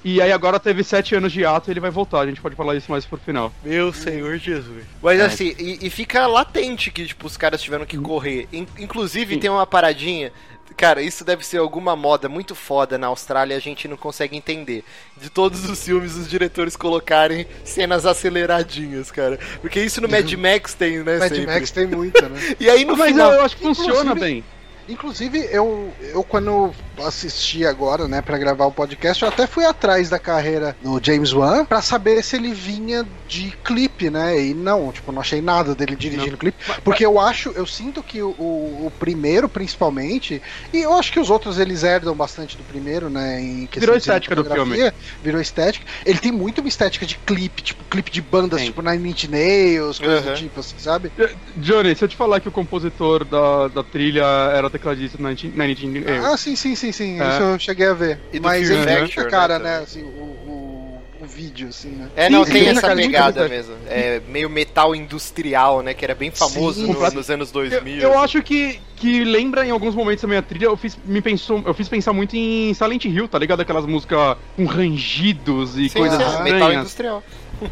[0.02, 2.20] e aí agora teve 7 anos de ato e ele vai voltar.
[2.20, 3.52] A gente pode falar isso mais por final.
[3.62, 4.84] Meu Senhor Jesus.
[5.02, 5.24] Mas É.
[5.26, 8.48] assim, e, e fica latente que, tipo, os caras tiveram que correr.
[8.52, 10.32] In- inclusive, tem uma paradinha.
[10.76, 14.36] Cara, isso deve ser alguma moda muito foda na Austrália e a gente não consegue
[14.36, 14.84] entender.
[15.16, 19.38] De todos os filmes, os diretores colocarem cenas aceleradinhas, cara.
[19.60, 21.18] Porque isso no Mad Max tem, né?
[21.18, 21.46] Mad sempre.
[21.46, 22.40] Max tem muita, né?
[22.60, 23.32] E aí no Mas final.
[23.32, 24.44] eu, eu acho que funciona bem.
[24.88, 30.08] Inclusive, eu, eu quando assisti agora, né, pra gravar o podcast, eu até fui atrás
[30.08, 34.40] da carreira do James Wan pra saber se ele vinha de clipe, né?
[34.40, 36.58] E não, tipo, não achei nada dele dirigindo clipe.
[36.84, 40.40] Porque eu acho, eu sinto que o, o, primeiro, principalmente,
[40.72, 43.40] e eu acho que os outros eles herdam bastante do primeiro, né?
[43.40, 45.84] Em questão Virou de estética do cinematografia, Virou estética.
[46.04, 48.68] Ele tem muito uma estética de clipe, tipo, clipe de bandas, Tem.
[48.68, 50.32] tipo Nine Inch Nails, coisa Uhum.
[50.32, 51.12] do tipo, assim, sabe?
[51.56, 55.44] Johnny, se eu te falar que o compositor da, da trilha era tecladista na Inch
[55.54, 56.24] Nails.
[56.24, 57.20] Ah, sim, sim, sim, sim.
[57.20, 57.28] É.
[57.28, 58.18] Isso eu cheguei a ver.
[58.32, 59.82] E Mas Factor, muita cara, né, né?
[59.82, 62.08] Assim, o, o, o vídeo, assim, né?
[62.14, 63.74] É, não, Sim, tem sim, essa cara, pegada mesmo.
[63.88, 65.94] É meio metal industrial, né?
[65.94, 68.00] Que era bem famoso Sim, no- nos anos Eu, 2000.
[68.00, 68.24] eu assim.
[68.24, 71.74] acho que, que lembra em alguns momentos também a trilha, eu fiz, me pensou, eu
[71.74, 73.60] fiz pensar muito em Silent Hill, tá ligado?
[73.60, 76.80] Aquelas músicas com rangidos e Sim, coisas sim, é, metal estranhas.
[76.80, 77.24] industrial.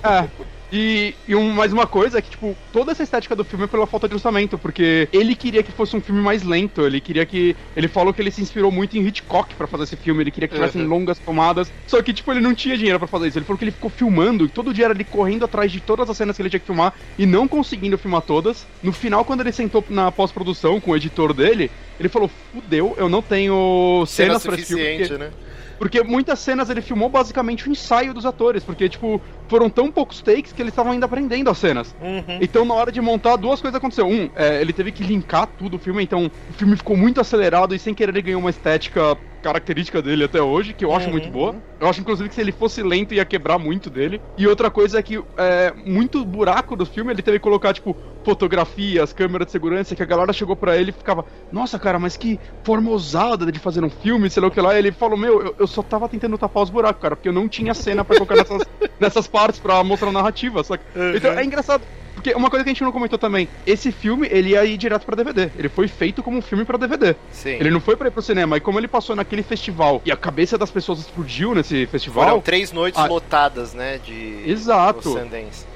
[0.03, 0.29] É.
[0.77, 3.69] E, e um, mais uma coisa é que, tipo, toda essa estética do filme é
[3.69, 7.25] pela falta de orçamento, porque ele queria que fosse um filme mais lento, ele queria
[7.25, 7.55] que.
[7.77, 10.49] Ele falou que ele se inspirou muito em Hitchcock pra fazer esse filme, ele queria
[10.49, 10.89] que tivessem Uhum.
[10.89, 13.39] longas tomadas, só que, tipo, ele não tinha dinheiro pra fazer isso.
[13.39, 16.11] Ele falou que ele ficou filmando, e todo dia era ele correndo atrás de todas
[16.11, 18.67] as cenas que ele tinha que filmar e não conseguindo filmar todas.
[18.83, 23.09] No final, quando ele sentou na pós-produção com o editor dele, ele falou: fudeu, eu
[23.09, 24.99] não tenho Cena cenas pra esse filme.
[24.99, 25.31] porque- né?
[25.85, 30.23] Porque muitas cenas ele filmou basicamente o ensaio dos atores, porque, tipo, foram tão poucos
[30.23, 31.95] takes que eles estavam ainda aprendendo as cenas.
[32.01, 32.39] Uhum.
[32.41, 34.11] Então, na hora de montar, duas coisas aconteceram.
[34.11, 37.75] Um, é, ele teve que linkar tudo o filme, então o filme ficou muito acelerado
[37.75, 39.15] e sem querer ele ganhou uma estética
[39.45, 41.13] característica dele até hoje, que eu acho Uhum.
[41.13, 41.63] muito boa.
[41.79, 44.23] Eu acho, inclusive, que se ele fosse lento ia quebrar muito dele.
[44.39, 47.95] E outra coisa é que é, muito buraco do filme ele teve que colocar, tipo,
[48.25, 52.17] fotografias, câmera de segurança, que a galera chegou pra ele e ficava, nossa, cara, mas
[52.17, 54.75] que forma ousada de fazer um filme, sei lá o que lá.
[54.75, 57.33] E ele falou, meu, eu, eu só tava tentando tapar os buracos, cara, porque eu
[57.33, 58.63] não tinha cena pra colocar nessas,
[58.99, 60.85] nessas partes pra mostrar a narrativa, saca?
[61.15, 61.87] Então é engraçado.
[62.25, 65.05] Porque uma coisa que a gente não comentou também, esse filme, ele ia ir direto
[65.05, 65.51] pra DVD.
[65.59, 67.15] Ele foi feito como um filme pra DVD.
[67.31, 67.51] Sim.
[67.51, 68.57] Ele não foi pra ir pro cinema.
[68.57, 72.25] E como ele passou naquele festival e a cabeça das pessoas explodiu nesse festival.
[72.25, 73.05] Foram três noites Ah.
[73.05, 73.99] lotadas, né?
[74.03, 75.15] De Exato.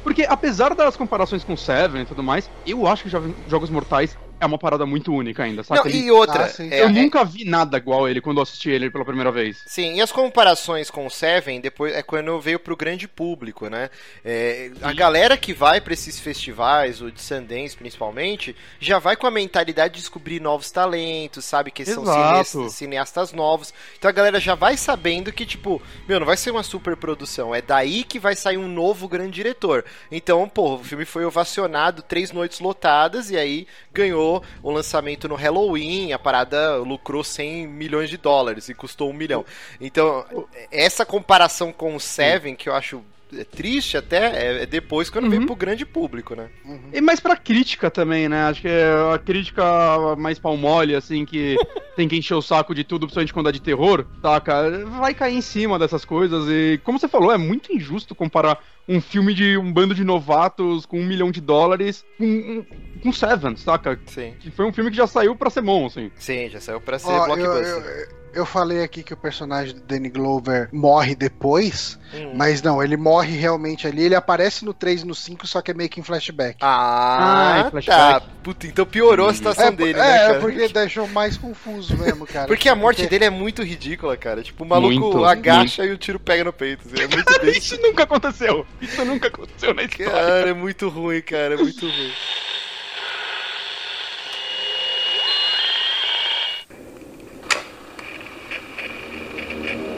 [0.02, 4.16] Porque apesar das comparações com Seven e tudo mais, eu acho que Jo- Jogos Mortais
[4.40, 5.82] é uma parada muito única ainda, saca?
[5.82, 8.38] Não, Ele- e outra, Ah, é- eu é- nunca vi nada igual a ele quando
[8.38, 9.62] eu assisti ele pela primeira vez.
[9.66, 13.90] Sim, e as comparações com o Seven depois é quando veio pro grande público, né?
[14.24, 19.26] É, a galera que vai pra esses festivais, o de Sundance principalmente, já vai com
[19.26, 21.70] a mentalidade de descobrir novos talentos, sabe?
[21.70, 22.18] Que são Exato.
[22.28, 23.74] cineastas, cineastas novos.
[23.98, 27.54] Então a galera já vai sabendo que, tipo, meu, não vai ser uma super produção,
[27.54, 29.84] é daí que vai sair um novo grande diretor.
[30.12, 35.28] Então, pô, o filme foi ovacionado, três noites lotadas, e aí ganhou lançou o lançamento
[35.28, 39.44] no Halloween, a parada lucrou 100 milhões de dólares e custou um milhão.
[39.80, 40.24] Então,
[40.70, 43.02] essa comparação com o Seven, que eu acho
[43.36, 45.46] é, triste até, é, é depois quando vem Uhum.
[45.46, 46.48] pro grande público, né?
[46.92, 48.44] E mais pra crítica também, né?
[48.44, 49.62] Acho que é a crítica
[50.16, 51.56] mais palmole, assim, que
[51.96, 54.84] tem que encher o saco de tudo, principalmente quando é de terror, saca?
[54.98, 59.00] Vai cair em cima dessas coisas e, como você falou, é muito injusto comparar um
[59.00, 62.64] filme de um bando de novatos com um milhão de dólares com, um-
[63.02, 63.98] com Seven, saca?
[64.06, 64.34] Sim.
[64.40, 66.10] Que foi um filme que já saiu pra ser bom, assim.
[66.16, 68.08] Sim, já saiu pra ser Ó, eu, blockbuster.
[68.12, 72.32] eu- eu falei aqui que o personagem do Danny Glover morre depois, Hum.
[72.36, 74.02] mas não, ele morre realmente ali.
[74.04, 76.56] Ele aparece no 3 e no 5, só que é meio que em flashback.
[76.60, 77.18] Ah,
[77.54, 77.70] Ah, é tá.
[77.70, 78.26] flashback.
[78.42, 80.40] Puta, então piorou a situação é, dele, é, né, cara?
[80.40, 82.46] porque deixou mais confuso mesmo, cara.
[82.48, 84.42] Porque a morte Porque- dele é muito ridícula, cara.
[84.42, 86.86] Tipo, o maluco Muito, agacha e o tiro pega no peito.
[86.86, 87.28] assim, É muito.
[87.58, 88.66] Isso nunca aconteceu!
[88.80, 90.12] Isso nunca aconteceu na história.
[90.12, 91.54] Cara, é muito ruim, cara.
[91.54, 92.12] É muito ruim.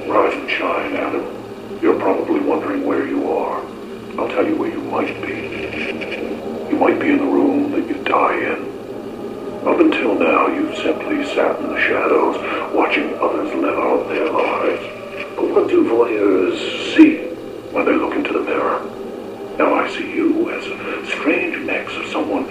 [0.07, 1.25] Rise and shine, Adam.
[1.83, 3.61] You're probably wondering where you are.
[4.19, 6.71] I'll tell you where you might be.
[6.71, 8.71] You might be in the room that you die in.
[9.69, 12.37] Up until now, you've simply sat in the shadows,
[12.75, 14.83] watching others live out their lives.
[15.37, 17.30] But what do voyeurs see
[17.73, 18.81] when they look into the mirror?
[19.59, 22.45] Now I see you as a strange mix of someone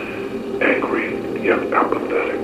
[0.61, 1.11] angry
[1.43, 2.41] yet apathetic,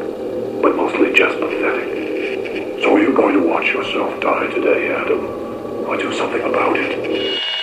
[0.62, 2.82] but mostly just pathetic.
[2.82, 5.26] So are you going to watch yourself die today, Adam?
[5.88, 7.55] Or do something about it?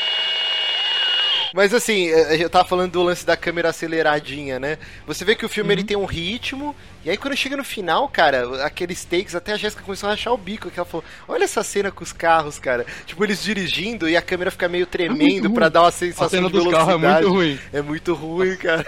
[1.55, 4.79] Mas assim, é, eu tava falando do lance da câmera aceleradinha, né?
[5.07, 5.73] Você vê que o filme Uhum.
[5.73, 9.57] ele tem um ritmo, e aí quando chega no final, cara, aqueles takes, até a
[9.57, 12.59] Jéssica começou a rachar o bico, que ela falou, olha essa cena com os carros,
[12.59, 12.87] cara.
[13.07, 15.55] Tipo, eles dirigindo e a câmera fica meio tremendo ruim.
[15.55, 17.27] pra dar uma A sensação cena de dos carros é velocidade.
[17.27, 17.59] muito ruim.
[17.73, 18.85] É muito ruim, cara.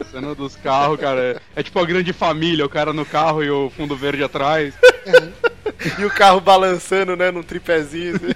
[0.00, 1.20] A cena dos carros, cara,
[1.54, 4.74] é, é tipo a grande família, o cara no carro e o fundo verde atrás.
[5.98, 8.16] E o carro balançando, né, num tripézinho.
[8.16, 8.26] assim.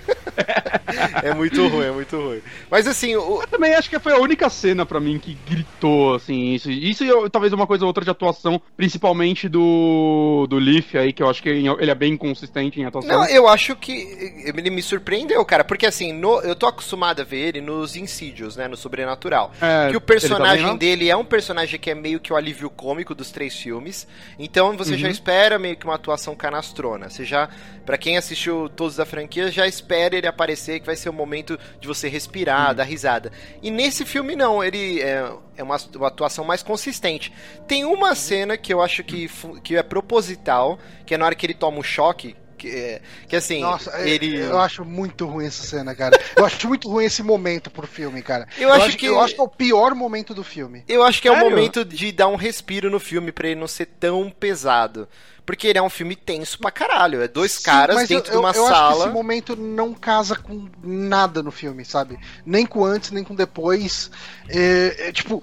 [1.23, 2.41] é muito ruim, é muito ruim.
[2.71, 6.15] Mas assim, o, Eu também acho que foi a única cena pra mim que gritou,
[6.15, 6.71] assim, isso.
[6.71, 11.13] Isso e eu- talvez uma coisa ou outra de atuação, principalmente do, do Leaf aí,
[11.13, 13.11] que eu acho que ele é bem consistente em atuação.
[13.11, 17.25] Não, eu acho que ele me surpreendeu, cara, porque assim, no- eu tô acostumado a
[17.25, 19.53] ver ele nos Insidious, né, no Sobrenatural.
[19.61, 20.77] É, que o personagem não?
[20.77, 24.07] dele é um personagem que é meio que o alívio cômico dos três filmes.
[24.39, 25.13] Então você já Uhum.
[25.13, 27.09] espera meio que uma atuação canastrona.
[27.09, 27.49] Você já,
[27.91, 31.59] Pra quem assistiu todos da franquia, já espera ele aparecer, que vai ser o momento
[31.81, 33.33] de você respirar, dar risada.
[33.61, 37.33] E nesse filme não, ele é, é uma, uma atuação mais consistente.
[37.67, 39.29] Tem uma cena que eu acho que,
[39.65, 42.37] que é proposital, que é na hora que ele toma um choque.
[42.61, 44.37] Que, é- que assim, Nossa, é- ele.
[44.37, 46.21] eu acho muito ruim essa cena, cara.
[46.37, 48.47] Eu acho muito ruim esse momento pro filme, cara.
[48.59, 50.85] Eu acho que- eu acho que é o pior momento do filme.
[50.87, 51.49] Eu acho que é o Sério?
[51.51, 55.09] momento de dar um respiro no filme pra ele não ser tão pesado.
[55.47, 57.23] Porque ele é um filme tenso pra caralho.
[57.23, 59.05] É dois Sim, caras dentro eu, de uma eu, eu acho que sala.
[59.07, 62.19] esse momento não casa com nada no filme, sabe?
[62.45, 64.11] Nem com antes, nem com depois.
[64.49, 65.43] É, é, tipo,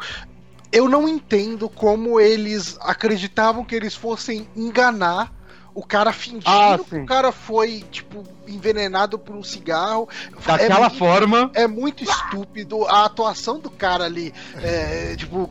[0.72, 5.34] eu não entendo como eles acreditavam que eles fossem enganar
[5.80, 10.10] o cara fingindo Ah, que o cara foi, tipo, envenenado por um cigarro.
[10.44, 11.52] Daquela é muito- forma.
[11.54, 12.84] É muito estúpido.
[12.88, 15.48] A atuação do cara ali, é, tipo,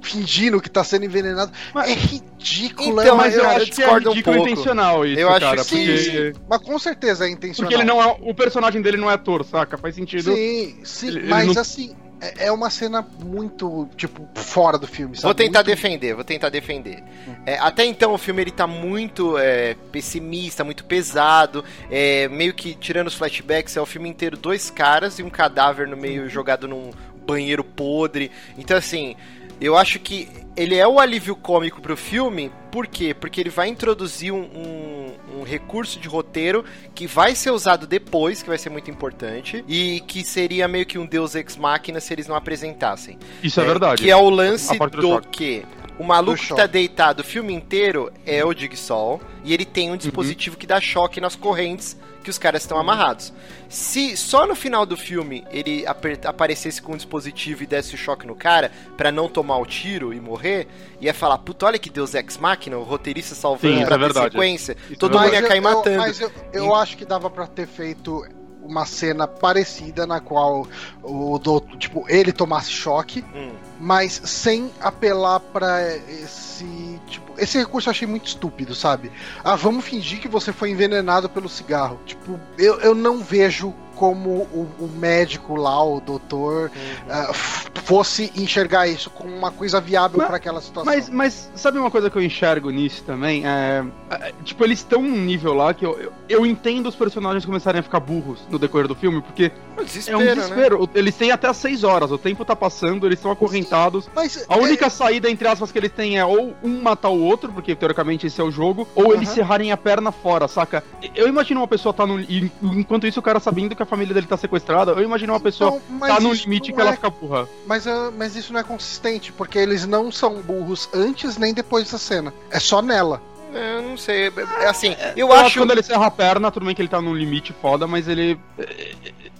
[0.00, 3.02] fingindo que tá sendo envenenado, Mas- é ridícula.
[3.02, 4.48] Então, é Mas eu cara, acho que é um ridículo pouco.
[4.50, 5.56] intencional isso, Eu acho cara.
[5.56, 6.32] que Sim, porque...
[6.34, 6.40] sim.
[6.48, 7.70] Mas com certeza é intencional.
[7.70, 8.16] Porque ele não é.
[8.20, 9.76] O personagem dele não é ator, saca?
[9.76, 10.32] Faz sentido.
[10.34, 14.86] Sim, sim, Ele- ele mas não- assim, é é uma cena muito, tipo, fora do
[14.86, 15.24] filme, sabe?
[15.24, 17.02] Vou tentar Muito- defender, vou tentar defender.
[17.46, 22.74] É, até então o filme ele tá muito é, pessimista, muito pesado, é, meio que
[22.74, 26.66] tirando os flashbacks, é o filme inteiro dois caras e um cadáver no meio jogado
[26.68, 26.90] num
[27.26, 28.30] banheiro podre.
[28.58, 29.16] Então assim,
[29.60, 33.12] eu acho que ele é o alívio cômico pro filme, por quê?
[33.12, 36.64] Porque ele vai introduzir um, um- um recurso de roteiro
[36.94, 40.96] que vai ser usado depois, que vai ser muito importante, e que seria meio que
[40.98, 43.18] um deus ex machina se eles não apresentassem.
[43.42, 44.02] Isso é, verdade.
[44.02, 44.78] Que é o lance do
[45.22, 45.64] do, que
[45.98, 49.96] o maluco que tá deitado o filme inteiro é o Jigsaw e ele tem um
[49.96, 53.32] dispositivo que dá choque nas correntes que os caras estão amarrados.
[53.74, 55.84] Se só no final do filme ele
[56.24, 60.14] aparecesse com um dispositivo e desse o choque no cara pra não tomar o tiro
[60.14, 60.68] e morrer,
[61.00, 64.04] ia falar, puta, olha que Deus Ex Machina, o roteirista salvando Sim, pra é ter
[64.04, 64.32] verdade.
[64.32, 65.96] sequência, Isso todo é mundo Mas ia cair eu- matando.
[65.96, 68.24] Eu, mas eu, eu acho que dava pra ter feito
[68.62, 70.66] uma cena parecida na qual
[71.02, 73.50] o doutor, tipo, ele tomasse choque, Hum.
[73.84, 79.12] Mas sem apelar pra esse, tipo, esse recurso eu achei muito estúpido, sabe?
[79.44, 82.00] Ah, vamos fingir que você foi envenenado pelo cigarro.
[82.06, 87.30] Tipo, eu, eu não vejo como o, o médico lá, o doutor, Uhum.
[87.32, 90.92] f- fosse enxergar isso como uma coisa viável para aquela situação.
[90.92, 93.44] Mas, mas sabe uma coisa que eu enxergo nisso também?
[93.46, 97.44] É, é, tipo, eles estão num nível lá que eu, eu, eu entendo os personagens
[97.44, 100.34] começarem a ficar burros no decorrer do filme, porque Um é desespero, um né?
[100.34, 100.82] desespero.
[100.84, 104.08] O- Eles têm até as 6 horas, o tempo tá passando, eles estão acorrentados.
[104.14, 107.52] Mas, A única saída, entre aspas, que eles têm é ou um matar o outro,
[107.52, 109.34] porque teoricamente esse é o jogo, ou eles Aham.
[109.34, 110.82] serrarem a perna fora, saca?
[111.14, 112.20] Eu imagino uma pessoa tá no.
[112.20, 115.80] Enquanto isso, o cara sabendo que a família dele tá sequestrada, eu imagino uma pessoa
[115.90, 117.48] Então, tá no limite que ela é- fica burra.
[117.66, 121.90] Mas, ah, mas isso não é consistente, porque eles não são burros antes nem depois
[121.90, 122.32] da cena.
[122.50, 123.20] É só nela.
[123.52, 124.32] É, Eu não sei.
[124.60, 125.52] É assim, eu, Eu acho acho.
[125.54, 128.08] que quando ele serra a perna, tudo bem que ele tá num limite foda, mas
[128.08, 128.36] ele.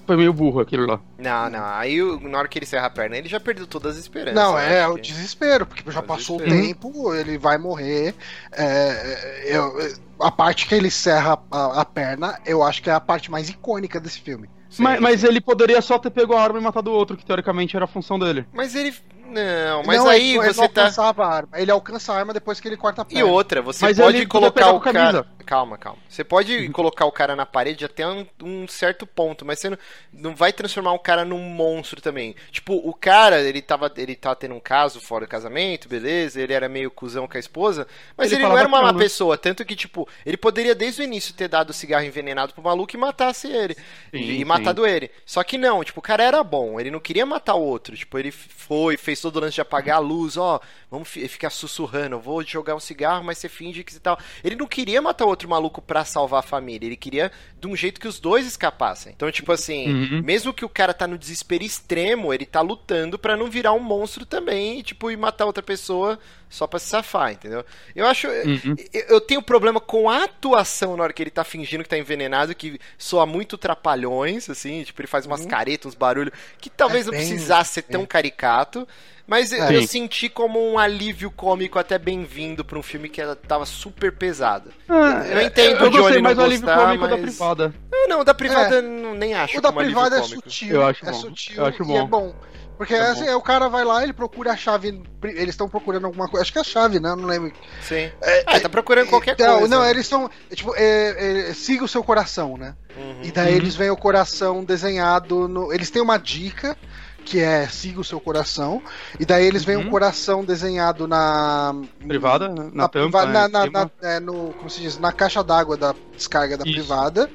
[0.05, 1.01] É, Foi meio burro aquilo lá.
[1.19, 1.65] Não, não.
[1.65, 4.35] Aí na hora que ele serra a perna, ele já perdeu todas as esperanças.
[4.35, 6.67] Não, é acho o desespero, porque já É o passou o desespero.
[6.69, 8.15] tempo, ele vai morrer.
[8.53, 9.75] É, eu-
[10.21, 13.49] a parte que ele serra a, a perna, eu acho que é a parte mais
[13.49, 14.49] icônica desse filme.
[14.71, 17.25] Sim, Mas, mas ele poderia só ter pego a arma e matado o outro, que
[17.25, 18.47] teoricamente era a função dele.
[18.53, 18.95] Mas ele.
[19.27, 20.83] Não, mas não, aí ele, ele você não tá.
[20.83, 21.49] alcançava a arma.
[21.55, 23.31] Ele alcança a arma depois que ele corta a E perna.
[23.31, 25.27] outra, você Mas pode ele colocar o com camisa.
[25.47, 25.99] Calma, calma.
[26.09, 29.79] Você pode colocar o cara na parede até um, um certo ponto, mas você não,
[30.13, 32.35] não vai transformar o cara num monstro também.
[32.51, 36.55] Tipo, o cara, ele tava, ele tava tendo um caso fora do casamento, beleza, ele
[36.55, 39.37] era meio cuzão com a esposa, mas Ele ele, não era uma má pessoa.
[39.37, 42.99] Tanto que, tipo, ele poderia desde o início ter dado cigarro envenenado pro maluco e
[42.99, 43.77] matasse ele.
[44.11, 44.45] Sim, e sim.
[44.45, 45.11] matado ele.
[45.27, 47.97] Só que não, tipo, o cara era bom, ele não queria matar o outro.
[47.97, 51.51] Tipo, ele foi, fez todo o lance de apagar a luz, ó, vamos fi- ficar
[51.51, 54.19] sussurrando, vou jogar um cigarro, mas você finge que você tal.
[54.43, 57.77] Ele não queria matar o outro maluco pra salvar a família, ele queria de um
[57.77, 59.13] jeito que os dois escapassem.
[59.15, 60.23] Então, tipo assim, Uhum.
[60.23, 63.81] mesmo que o cara tá no desespero extremo, ele tá lutando pra não virar um
[63.81, 66.19] monstro também, e, tipo, e matar outra pessoa
[66.49, 67.65] só pra se safar, entendeu?
[67.97, 68.29] Eu acho.
[68.29, 68.77] Uhum.
[68.93, 71.99] Eu, eu tenho problema com a atuação na hora que ele tá fingindo que tá
[71.99, 77.07] envenenado, que soa muito trapalhões, assim, tipo, ele faz umas caretas, uns barulhos, que talvez
[77.07, 78.87] É não bem- precisasse ser tão caricato.
[79.27, 79.77] Mas eu, É.
[79.77, 79.87] eu Sim.
[79.87, 84.71] senti como um alívio cômico até bem-vindo pra um filme que ela tava super pesado.
[84.89, 87.75] Ah, Eu entendo eu o Johnny gostei não mais do alívio gostar, cômico da privada.
[87.91, 89.59] Não, não, o da privada não, nem acho É.
[89.59, 90.75] O da privada é sutil.
[90.77, 91.19] Eu acho é bom.
[91.21, 92.07] sutil Eu acho e é bom.
[92.07, 92.35] bom.
[92.77, 93.37] Porque É assim, bom.
[93.37, 95.01] o cara vai lá, ele procura a chave.
[95.23, 96.43] Eles estão procurando alguma coisa.
[96.43, 97.15] Acho que é a chave, né?
[97.15, 97.53] Não lembro.
[97.81, 98.11] Sim.
[98.47, 99.69] ah, tá procurando qualquer Não, coisa.
[99.77, 100.29] Não, eles estão.
[100.51, 102.75] é, Tipo, é, é, siga o seu coração, né?
[102.97, 103.21] Uhum.
[103.23, 103.57] E daí Uhum.
[103.59, 105.73] eles veem o coração desenhado no.
[105.73, 106.77] Eles têm uma dica
[107.25, 108.83] que é siga o seu coração.
[109.19, 109.87] E daí eles veem Uhum.
[109.87, 111.75] um coração desenhado na.
[112.07, 112.65] Privada, né?
[112.65, 115.77] na, na, tampa, né, na, na- na- é, no, como se diz, na caixa d'água
[115.77, 116.75] da descarga da Isso.
[116.75, 117.31] privada.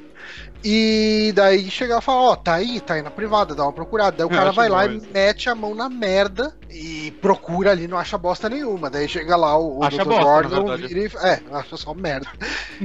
[0.63, 4.17] E daí chegar e falar, ó, tá aí, tá aí na privada, dá uma procurada.
[4.17, 7.88] Daí o Eu cara vai lá e mete a mão na merda e procura ali,
[7.88, 8.89] não acha bosta nenhuma.
[8.89, 10.10] Daí chega lá o, o Acha Dr.
[10.10, 12.28] bosta, Gordon vira e, É, acha só merda.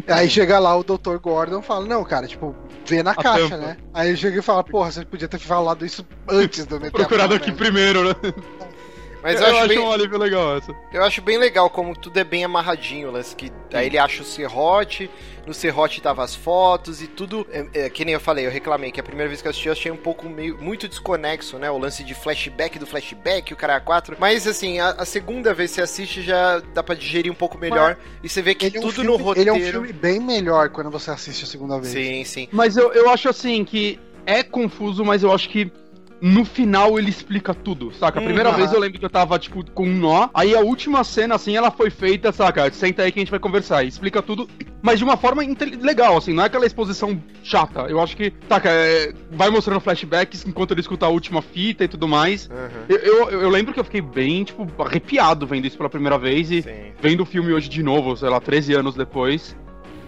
[0.07, 1.17] aí chega lá o Dr.
[1.21, 2.55] Gordon e fala, não, cara, tipo,
[2.87, 3.57] vê na caixa, tampa.
[3.59, 3.77] né?
[3.93, 6.91] Aí ele chega e fala, porra, você podia ter falado isso antes eu meter a
[7.07, 8.15] Procurado aqui na merda." primeiro, né?
[9.25, 10.75] Mas eu, eu, acho acho bem, um alívio legal essa.
[10.93, 14.21] eu acho bem legal como tudo é bem amarradinho, o lance que aí ele acha
[14.21, 15.11] o serrote,
[15.47, 18.93] no serrote tava as fotos e tudo, é, é, que nem eu falei, eu reclamei
[18.93, 21.71] que a primeira vez que eu assisti eu achei um pouco meio, muito desconexo, né,
[21.71, 25.71] o lance de flashback do flashback, o cara 4, mas assim, a, a segunda vez
[25.71, 28.77] que você assiste já dá pra digerir um pouco melhor e você vê que Ele
[28.77, 29.57] é, um tudo filme, no roteiro...
[29.57, 31.95] ele é um filme bem melhor quando você assiste a segunda vez.
[31.95, 32.49] Sim, sim.
[32.53, 35.73] Mas eu, eu acho assim que é confuso, mas eu acho que
[36.21, 38.19] no final ele explica tudo, saca?
[38.19, 38.57] A primeira Uhum.
[38.57, 40.29] vez eu lembro que eu tava, tipo, com um nó.
[40.33, 42.71] Aí a última cena, assim, ela foi feita, saca?
[42.73, 43.85] Senta aí que a gente vai conversar.
[43.85, 44.49] E explica tudo,
[44.81, 45.43] mas de uma forma
[45.81, 47.83] legal, assim, não é aquela exposição chata.
[47.83, 51.89] Eu acho que, saca, é, vai mostrando flashbacks enquanto ele escuta a última fita e
[51.89, 52.49] tudo mais.
[52.49, 52.85] Uhum.
[52.89, 56.51] Eu, eu, eu lembro que eu fiquei bem, tipo, arrepiado vendo isso pela primeira vez
[56.51, 56.71] e Sim.
[57.01, 59.55] vendo o filme hoje de novo, sei lá, 13 anos depois.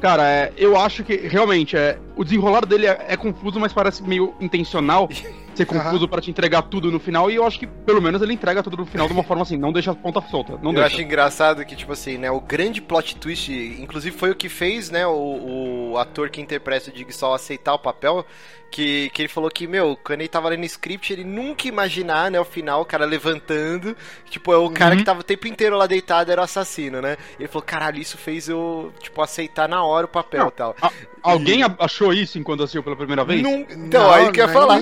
[0.00, 4.02] Cara, é, eu acho que realmente é, o desenrolar dele é, é confuso, mas parece
[4.02, 5.08] meio intencional
[5.56, 7.30] ser confuso pra te entregar tudo no final.
[7.30, 9.56] E eu acho que pelo menos ele entrega tudo no final de uma forma assim,
[9.56, 10.52] não deixa a ponta solta.
[10.62, 10.86] Não eu deixa.
[10.86, 14.90] acho engraçado que, tipo assim, né, o grande plot twist, inclusive foi o que fez,
[14.90, 18.24] né, o, o ator que interpreta o Jigsaw aceitar o papel,
[18.70, 22.30] que, que ele falou que, meu, quando ele tava lendo o script, ele nunca imaginar,
[22.30, 23.96] né, o final, o cara levantando,
[24.28, 24.98] tipo, é o cara Uhum.
[24.98, 27.16] que tava o tempo inteiro lá deitado era o assassino, né?
[27.38, 30.76] Ele falou, caralho, isso fez eu, tipo, aceitar na hora o papel Não, e tal.
[30.82, 30.90] A-
[31.22, 33.42] alguém achou isso enquanto assistiu pela primeira vez?
[33.42, 34.80] Nun- Então, Não, aí que eu ia falar.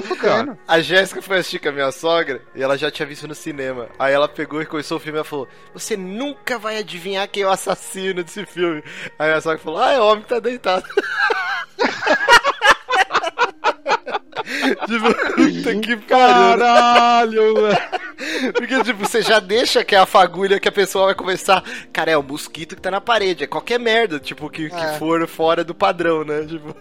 [0.67, 3.89] A Jéssica foi assistir com a minha sogra e ela já tinha visto no cinema.
[3.99, 7.47] Aí ela pegou e começou o filme e falou: Você nunca vai adivinhar quem é
[7.47, 8.83] o assassino desse filme.
[9.19, 10.85] Aí a sogra falou: Ah, é o homem que tá deitado.
[14.87, 16.59] tipo, puta que pariu.
[16.59, 18.53] Caralho, velho.
[18.53, 21.63] Porque, tipo, você já deixa que é a fagulha que a pessoa vai começar.
[21.93, 23.45] Cara, é o mosquito que tá na parede.
[23.45, 24.93] É qualquer merda, tipo, que, que É.
[24.99, 26.45] for fora do padrão, né?
[26.55, 26.75] Tipo,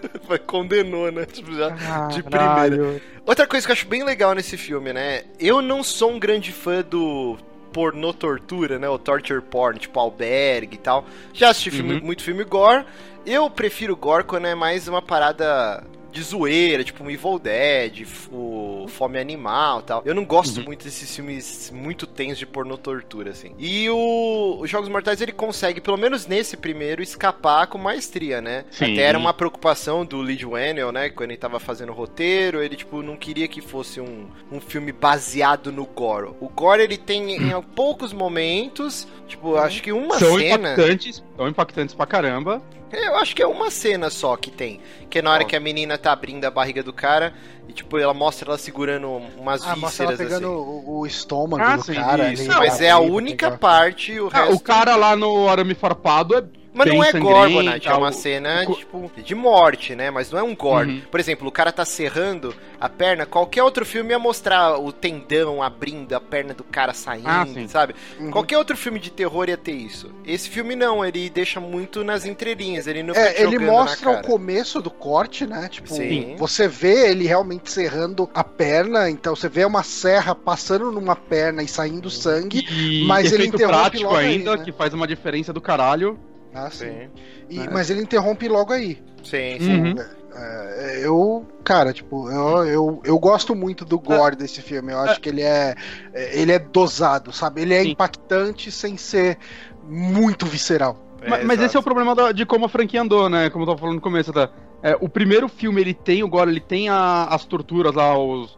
[0.46, 1.26] condenou, né?
[1.26, 1.70] Tipo, já
[2.08, 2.48] de primeira.
[2.48, 3.02] Caralho.
[3.26, 5.24] Outra coisa que eu acho bem legal nesse filme, né?
[5.40, 7.38] Eu não sou um grande fã do
[7.72, 8.88] pornô tortura, né?
[8.88, 11.06] O torture porn, tipo albergue e tal.
[11.34, 12.02] Já assisti filme- Uhum.
[12.06, 12.86] muito filme gore.
[13.26, 15.84] Eu prefiro gore quando é mais uma parada
[16.14, 20.02] de zoeira, tipo um Evil Dead, o Fome Animal e tal.
[20.06, 20.66] Eu não gosto Uhum.
[20.66, 23.52] muito desses filmes muito tensos de pornô tortura, assim.
[23.58, 28.66] E o, os Jogos Mortais, ele consegue, pelo menos nesse primeiro, escapar com maestria, né?
[28.72, 28.94] Sim.
[28.94, 31.10] Até era uma preocupação do Lee Whannell, né?
[31.10, 34.92] Quando ele tava fazendo o roteiro, ele, tipo, não queria que fosse um, um filme
[34.92, 36.32] baseado no gore.
[36.40, 40.74] O gore, ele tem em poucos momentos, tipo, acho que uma São cena...
[40.74, 42.62] impactantes, são impactantes pra caramba.
[42.94, 44.80] Eu acho que é uma cena só que tem.
[45.10, 45.48] Que é na hora Ó.
[45.48, 47.34] que a menina tá abrindo a barriga do cara
[47.68, 50.56] e, tipo, ela mostra ela segurando umas Ah, mostra ela vísceras pegando assim.
[50.86, 52.32] o, o estômago Ah, do sim, cara.
[52.32, 52.42] isso.
[52.44, 53.58] ali, Não, mas é a única pegar.
[53.58, 54.56] parte, o Ah, resto...
[54.56, 56.44] o cara lá no arame farpado é
[56.74, 60.10] Mas não é gore, sangrento, Bonatti, é uma cena, tipo, de morte, né?
[60.10, 60.90] Mas não é um gore.
[60.90, 61.02] Uhum.
[61.12, 65.62] Por exemplo, o cara tá serrando a perna, qualquer outro filme ia mostrar o tendão
[65.62, 67.96] abrindo, a perna do cara saindo, Ah, sabe?
[68.20, 68.32] Uhum.
[68.32, 70.12] Qualquer outro filme de terror ia ter isso.
[70.26, 74.20] Esse filme não, ele deixa muito nas entrelinhas, ele não fica É, ele mostra na
[74.20, 75.70] o começo do corte, né?
[75.70, 76.36] Tipo, Sim.
[76.38, 81.62] você vê ele realmente serrando a perna, então você vê uma serra passando numa perna
[81.64, 82.66] e saindo sangue.
[82.70, 84.64] E Mas ele efeito interrompe prático logo aí, ainda, né?
[84.64, 86.20] que faz uma diferença do caralho.
[86.54, 86.86] Ah, sim.
[86.86, 87.10] Sim,
[87.50, 87.70] E- É.
[87.70, 89.02] Mas ele interrompe logo aí.
[89.24, 89.82] sim, sim.
[89.82, 89.96] Uhum.
[90.36, 94.92] É, eu, cara, tipo, eu, eu, eu gosto muito do gore desse filme.
[94.92, 95.76] Eu acho que ele é,
[96.12, 97.62] é, ele é dosado, sabe?
[97.62, 97.92] Ele é Sim.
[97.92, 99.38] impactante sem ser
[99.84, 100.98] muito visceral.
[101.28, 103.50] Ma- mas esse é o problema da- de como a franquia andou, né?
[103.52, 104.50] Como eu tava falando no começo até.
[104.82, 108.58] É, o primeiro filme, ele tem o gore, ele tem a- as torturas lá, os,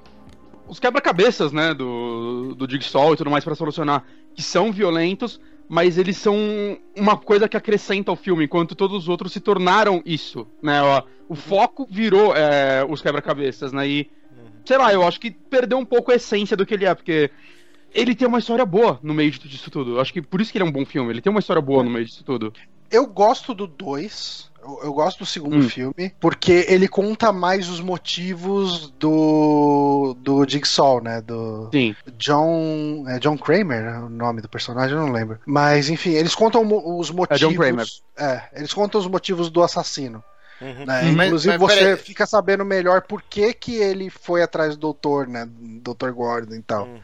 [0.67, 1.73] os quebra-cabeças, né?
[1.73, 7.17] Do, do Jigsaw e tudo mais pra solucionar, que são violentos, mas eles são uma
[7.17, 10.79] coisa que acrescenta ao filme, enquanto todos os outros se tornaram isso, né?
[11.27, 13.87] O foco virou é, os quebra-cabeças, né?
[13.87, 14.09] E,
[14.63, 17.31] sei lá, eu acho que perdeu um pouco a essência do que ele é, porque
[17.93, 19.95] ele tem uma história boa no meio disso tudo.
[19.95, 21.61] Eu acho que por isso que ele é um bom filme, ele tem uma história
[21.61, 22.53] boa no meio disso tudo.
[22.91, 24.51] Eu gosto do 2.
[24.67, 25.69] Eu, eu gosto do segundo Hum.
[25.69, 31.21] filme, porque ele conta mais os motivos do do Jigsaw, né?
[31.21, 31.95] Do Sim.
[32.17, 33.05] John.
[33.07, 35.37] É John Kramer né, o nome do personagem, eu não lembro.
[35.45, 36.63] Mas, enfim, eles contam
[36.97, 37.39] os motivos.
[37.39, 37.85] John Kramer.
[38.17, 40.23] É, eles contam os motivos do assassino.
[40.61, 40.85] Uhum.
[40.85, 41.01] né?
[41.03, 41.13] Uhum.
[41.15, 41.97] Mas- Inclusive, mas você peraí.
[41.97, 45.47] fica sabendo melhor por que, que ele foi atrás do doutor, né?
[45.81, 46.11] Dr.
[46.11, 46.85] Gordon e tal.
[46.85, 46.99] Uhum.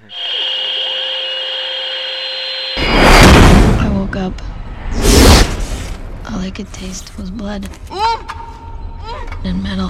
[2.78, 4.42] I woke up.
[6.30, 9.46] All I could taste was blood mm.
[9.46, 9.90] and metal.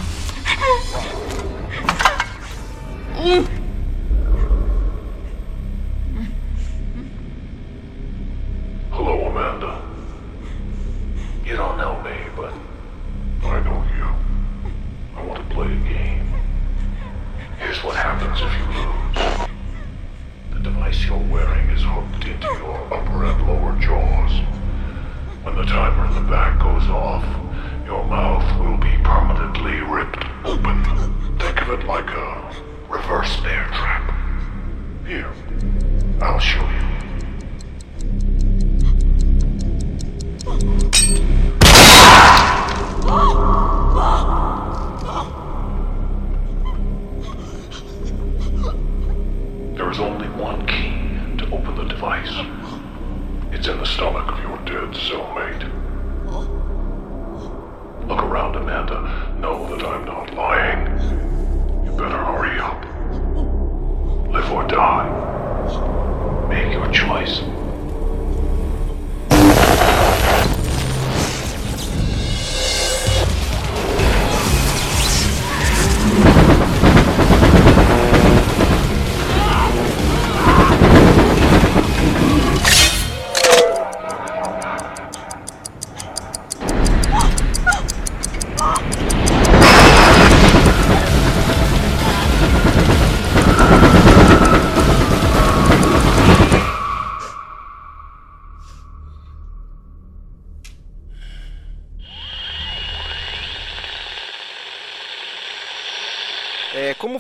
[8.92, 9.82] Hello, Amanda.
[11.46, 12.54] You don't know me, but
[13.44, 14.08] I know you.
[15.18, 16.34] I want to play a game.
[17.60, 19.48] Here's what happens if you lose.
[20.54, 24.61] The device you're wearing is hooked into your upper and lower jaws.
[25.44, 27.26] When the timer in the back goes off,
[27.84, 30.84] your mouth will be permanently ripped open.
[31.40, 32.56] Think of it like a
[32.88, 34.14] reverse bear trap.
[35.08, 35.34] Here,
[36.22, 36.62] I'll show
[41.50, 41.61] you.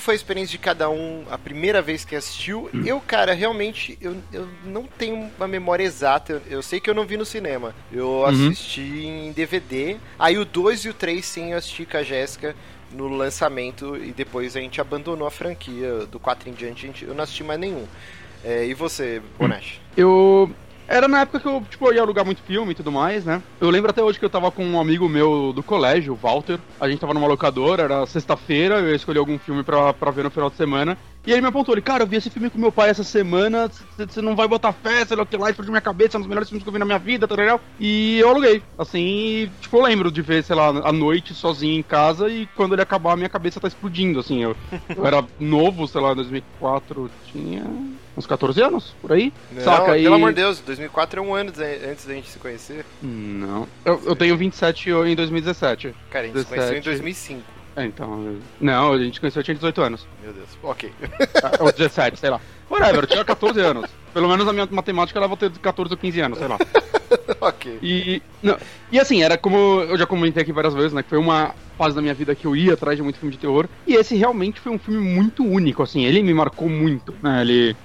[0.02, 2.70] Foi a experiência de cada um a primeira vez que assistiu?
[2.86, 6.34] Eu, cara, realmente, eu, eu não tenho uma memória exata.
[6.34, 7.74] Eu, eu sei que eu não vi no cinema.
[7.92, 9.98] Eu assisti em DVD.
[10.20, 12.56] Aí o 2 e o 3, sim, eu assisti com a Jéssica
[12.92, 13.96] no lançamento.
[13.96, 16.06] E depois a gente abandonou a franquia.
[16.08, 17.86] Do 4 em diante, a gente, eu não assisti mais nenhum.
[18.44, 19.80] É, e você, Bonash?
[19.96, 20.52] Eu.
[20.92, 23.42] Era na época que eu, tipo, eu ia alugar muito filme e tudo mais, né?
[23.62, 26.60] Eu lembro até hoje que eu tava com um amigo meu do colégio, o Walter.
[26.82, 30.50] A gente tava numa locadora, era sexta-feira, eu escolhi algum filme pra, ver no final
[30.50, 30.98] de semana.
[31.26, 33.72] E ele me apontou, ele, cara, eu vi esse filme com meu pai essa semana,
[33.96, 36.22] você não vai botar fé, sei lá o que lá, explodiu minha cabeça, é um
[36.22, 37.62] dos melhores filmes que eu vi na minha vida, tá legal?
[37.80, 38.62] E eu aluguei.
[38.78, 42.74] Assim, tipo, eu lembro de ver, sei lá, à noite, sozinho em casa, e quando
[42.74, 44.44] ele acabar, minha cabeça tá explodindo, assim.
[44.44, 44.58] Eu,
[44.94, 47.64] eu era novo, sei lá, em 2004, tinha
[48.16, 49.34] uns 14 anos, por aí.
[49.52, 49.94] Não, Saca?
[49.94, 50.08] pelo e...
[50.08, 51.52] amor de Deus, 2004 é um ano
[51.90, 52.86] antes da gente se conhecer.
[53.02, 53.68] Não.
[53.86, 55.96] Eu, eu tenho 27 em 2017.
[56.10, 56.84] Cara, a gente se conheceu em 17.
[56.84, 57.42] 2005.
[57.76, 58.38] É, então.
[58.60, 60.08] Não, a gente conheceu, eu tinha 18 anos.
[60.22, 60.50] Meu Deus.
[60.62, 60.92] Ok.
[61.42, 62.42] Ah, Ou 17, sei lá.
[62.70, 63.90] Whatever, eu tinha 14 anos.
[64.14, 66.58] Pelo menos a minha matemática ela vai ter 14 ou 15 anos, sei lá.
[67.40, 67.80] ok.
[67.82, 68.58] E, não,
[68.92, 71.02] e assim, era como eu já comentei aqui várias vezes, né?
[71.02, 73.40] Que foi uma fase da minha vida que eu ia atrás de muito filme de
[73.40, 73.68] terror.
[73.88, 76.06] E esse realmente foi um filme muito único, assim.
[76.06, 77.42] Ele me marcou muito, né?
[77.42, 77.76] Ele.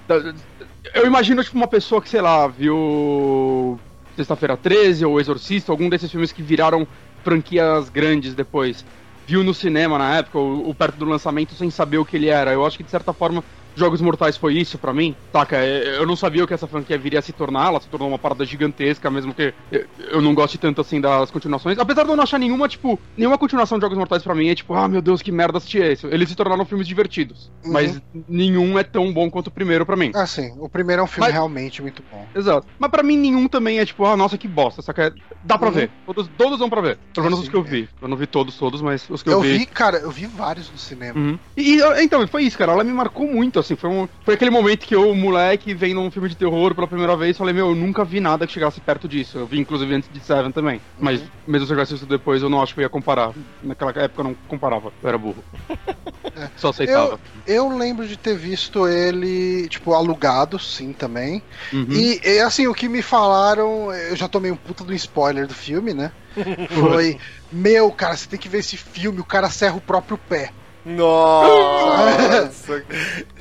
[0.94, 3.80] Eu imagino, tipo, uma pessoa que, sei lá, viu.
[4.14, 6.86] Sexta-feira 13 ou Exorcista, algum desses filmes que viraram
[7.24, 8.84] franquias grandes depois.
[9.26, 12.28] Viu no cinema na época, ou, ou perto do lançamento, sem saber o que ele
[12.28, 12.52] era.
[12.52, 13.42] Eu acho que, de certa forma,
[13.76, 15.56] Jogos Mortais foi isso pra mim, saca?
[15.56, 18.08] É, Eu não sabia o que essa franquia viria a se tornar, ela se tornou
[18.08, 21.78] uma parada gigantesca, mesmo que eu- eu não goste tanto assim das continuações.
[21.78, 24.54] Apesar de eu não achar nenhuma, tipo, nenhuma continuação de Jogos Mortais pra mim é
[24.54, 26.06] tipo, ah meu Deus, que merda assistir esse.
[26.06, 27.72] Eles se tornaram filmes divertidos, Uhum.
[27.72, 30.10] mas nenhum é tão bom quanto o primeiro pra mim.
[30.14, 30.52] Ah, sim.
[30.58, 32.26] O primeiro é um filme Mas- realmente muito bom.
[32.34, 32.66] Exato.
[32.78, 35.14] Mas pra mim nenhum também é tipo, ah, nossa, que bosta, saca?
[35.44, 35.74] Dá pra Uhum.
[35.74, 35.90] ver.
[36.06, 36.98] Todos, todos dão pra ver.
[37.14, 37.64] Pelo menos os que eu é.
[37.64, 37.88] vi.
[38.00, 40.70] Eu não vi todos, todos, mas os que eu, Eu vi, cara, eu vi vários
[40.70, 41.18] no cinema.
[41.18, 41.38] Uhum.
[41.56, 42.72] E, e, então, foi isso, cara.
[42.72, 43.65] Ela me marcou muito, assim.
[43.74, 47.16] Foi, um, foi aquele momento que eu, moleque, vendo um filme de terror pela primeira
[47.16, 49.38] vez, falei, meu, eu nunca vi nada que chegasse perto disso.
[49.38, 50.80] Eu vi, inclusive, antes de Seven também.
[50.98, 53.32] Mas, mesmo se eu tivesse visto depois, eu não acho que eu ia comparar.
[53.62, 54.92] Naquela época eu não comparava.
[55.02, 55.42] Eu era burro.
[56.56, 57.18] Só aceitava.
[57.46, 61.42] Eu lembro de ter visto ele, tipo, alugado, sim, também.
[61.72, 61.86] Uhum.
[61.90, 65.54] E, e, assim, o que me falaram, eu já tomei um puta do spoiler do
[65.54, 66.12] filme, né?
[66.70, 67.18] Foi,
[67.50, 70.50] meu, cara, você tem que ver esse filme, o cara serra o próprio pé.
[70.84, 72.84] Nossa.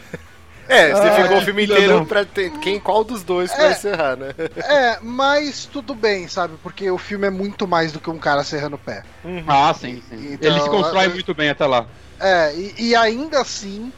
[0.67, 2.51] É, você Ah, ficou o filme inteiro da- pra ter.
[2.59, 3.57] Quem, qual dos dois É.
[3.57, 4.29] vai encerrar, né?
[4.57, 6.55] É, mas tudo bem, sabe?
[6.63, 9.03] Porque o filme é muito mais do que um cara serrando o pé.
[9.47, 10.33] Ah, sim, sim.
[10.33, 11.85] Então, Ele se constrói é- muito bem até lá.
[12.19, 13.91] É, e, e ainda assim,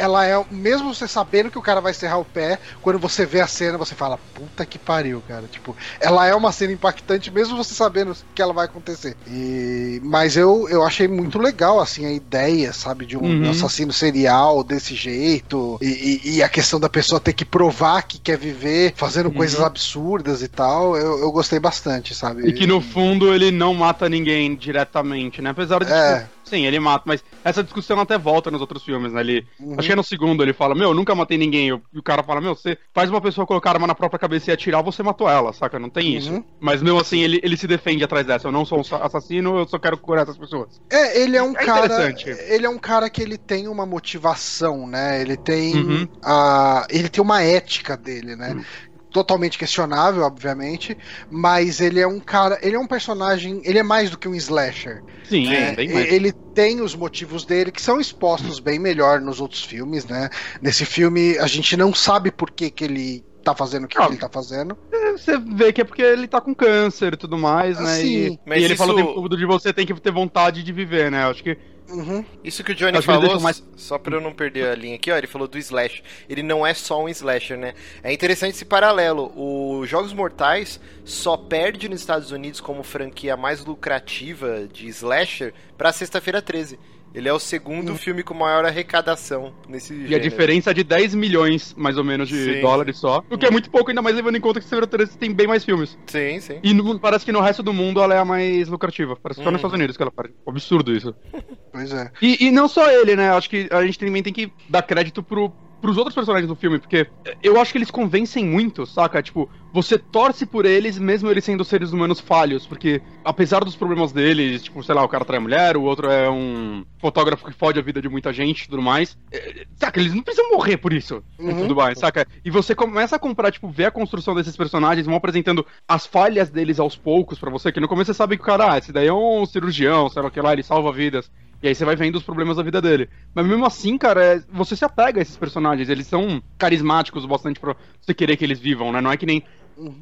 [0.00, 0.34] ela é.
[0.50, 3.78] Mesmo você sabendo que o cara vai serrar o pé, quando você vê a cena,
[3.78, 5.46] você fala, puta que pariu, cara.
[5.48, 9.16] Tipo, ela é uma cena impactante, mesmo você sabendo que ela vai acontecer.
[9.26, 13.50] E, mas eu, eu achei muito legal, assim, a ideia, sabe, de um Uhum.
[13.50, 15.78] assassino serial desse jeito.
[15.80, 19.34] E, e- e a questão da pessoa ter que provar que quer viver fazendo Uhum.
[19.34, 20.96] coisas absurdas e tal.
[20.96, 22.48] Eu, eu gostei bastante, sabe?
[22.48, 25.50] E que no fundo ele não mata ninguém diretamente, né?
[25.50, 25.92] Apesar de.
[25.92, 26.20] É.
[26.20, 29.20] tipo, sim, ele mata, mas essa discussão até volta nos outros filmes, né?
[29.20, 29.74] Ele, Uhum.
[29.78, 31.68] Acho é no segundo, ele fala, meu, eu nunca matei ninguém.
[31.68, 34.50] E o- o cara fala, meu, você faz uma pessoa colocar arma na própria cabeça
[34.50, 35.78] e atirar, você matou ela, saca?
[35.78, 36.32] Não tem isso.
[36.32, 36.44] Uhum.
[36.60, 38.48] Mas mesmo assim, ele, ele se defende atrás dessa.
[38.48, 40.80] Eu não sou um sa- assassino, eu só quero curar essas pessoas.
[40.90, 41.86] É, ele é um É cara.
[41.86, 42.30] interessante.
[42.30, 45.20] Ele é um cara que ele tem uma motivação, né?
[45.20, 46.08] Ele tem Uhum.
[46.24, 46.86] a.
[46.90, 48.50] Ele tem uma ética dele, né?
[48.54, 48.64] Uhum.
[49.10, 50.96] Totalmente questionável, obviamente,
[51.30, 54.34] mas ele é um cara, ele é um personagem, ele é mais do que um
[54.36, 55.02] slasher.
[55.24, 55.74] Sim, né?
[55.74, 56.12] bem mais.
[56.12, 60.28] Ele tem os motivos dele que são expostos bem melhor nos outros filmes, né?
[60.62, 64.06] Nesse filme a gente não sabe por que, que ele tá fazendo o que, Ah,
[64.06, 64.76] que ele tá fazendo.
[65.12, 67.94] Você vê que é porque ele tá com câncer e tudo mais, né?
[67.96, 68.06] Sim.
[68.26, 70.62] E, Mas e ele fala o isso- tempo todo de você tem que ter vontade
[70.62, 71.24] de viver, né?
[71.24, 71.56] Acho que.
[71.90, 72.24] Uhum.
[72.44, 75.16] Isso que o Johnny falou, mais- só pra eu não perder a linha aqui, ó,
[75.16, 76.02] ele falou do slash.
[76.28, 77.74] Ele não é só um slasher, né?
[78.02, 79.32] É interessante esse paralelo.
[79.36, 85.92] O Jogos Mortais só perde nos Estados Unidos como franquia mais lucrativa de slasher pra
[85.92, 86.78] Sexta-feira 13.
[87.14, 91.14] Ele é o segundo filme com maior arrecadação nesse E a diferença é de 10
[91.14, 92.60] milhões, mais ou menos, de Sim.
[92.60, 93.24] dólares só.
[93.28, 95.46] O que é muito pouco, ainda mais levando em conta que Severo 13 tem bem
[95.46, 95.98] mais filmes.
[96.06, 96.60] Sim, sim.
[96.62, 99.16] E no- parece que no resto do mundo ela é a mais lucrativa.
[99.16, 100.30] Parece que só nos Estados Unidos que ela faz.
[100.46, 101.14] Absurdo isso.
[101.72, 102.10] Pois é.
[102.20, 103.30] E, e não só ele, né?
[103.30, 106.78] Acho que a gente também tem que dar crédito pro, pros outros personagens do filme,
[106.78, 107.10] porque
[107.42, 109.22] eu acho que eles convencem muito, saca?
[109.22, 114.12] Tipo, você torce por eles, mesmo eles sendo seres humanos falhos, porque apesar dos problemas
[114.12, 117.78] deles, tipo, sei lá, o cara trai mulher, o outro é um fotógrafo que fode
[117.78, 119.98] a vida de muita gente e tudo mais, é, saca?
[120.00, 121.54] Eles não precisam morrer por isso e Uhum.
[121.54, 122.26] tudo mais, saca?
[122.44, 126.50] E você começa a comprar, tipo, ver a construção desses personagens, vão apresentando as falhas
[126.50, 128.92] deles aos poucos pra você, que no começo você sabe que o cara, ah, esse
[128.92, 131.30] daí é um cirurgião, sei lá o que lá, ele salva vidas.
[131.62, 133.08] E aí você vai vendo os problemas da vida dele.
[133.34, 135.88] Mas mesmo assim, cara, é- você se apega a esses personagens.
[135.88, 139.00] Eles são carismáticos o bastante pra você querer que eles vivam, né?
[139.00, 139.44] Não é que nem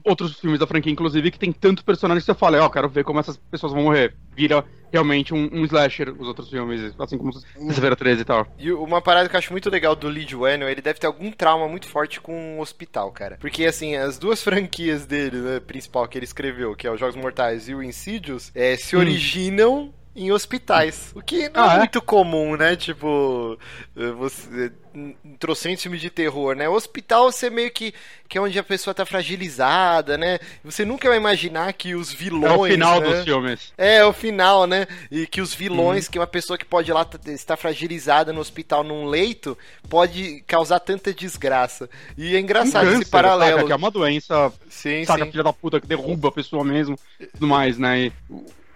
[0.05, 3.05] outros filmes da franquia, inclusive, que tem tantos personagens que você fala, ó, quero ver
[3.05, 4.15] como essas pessoas vão morrer.
[4.35, 8.47] Vira realmente um, um slasher, os outros filmes, assim como Sexta-feira 13 e tal.
[8.59, 11.31] E uma parada que eu acho muito legal do Lee Whannell, ele deve ter algum
[11.31, 13.37] trauma muito forte com o hospital, cara.
[13.41, 17.17] Porque, assim, as duas franquias dele, né, principal que ele escreveu, que é os Jogos
[17.17, 21.12] Mortais e o Insidious, é, se originam em hospitais.
[21.14, 21.79] O que não Ah, é, é?
[21.79, 22.77] muito comum, né?
[22.77, 23.59] Tipo,
[23.97, 24.73] eh, você
[25.39, 26.69] trouxe filme de terror, né?
[26.69, 27.93] O hospital você meio que
[28.29, 30.39] que é onde a pessoa tá fragilizada, né?
[30.62, 32.12] Você nunca vai imaginar que os
[32.43, 33.07] É vilões, o final né?
[33.11, 33.73] dos filmes.
[33.77, 34.87] É, o final, né?
[35.11, 36.11] E que os vilões, Uhum.
[36.11, 39.57] que uma pessoa que pode ir lá estar fragilizada no hospital num leito,
[39.89, 41.89] pode causar tanta desgraça.
[42.16, 43.62] E é engraçado Um esse câncer, paralelo.
[43.62, 43.64] saca?
[43.64, 45.31] Que é uma doença, Sim, saca, sim.
[45.31, 48.07] filha da puta, que derruba a pessoa mesmo e tudo mais, né?
[48.07, 48.12] E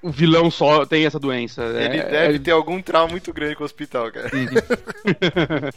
[0.03, 1.62] o- vilão só tem essa doença.
[1.62, 4.30] Ele é, deve é- ter algum trauma muito grande com o hospital, cara.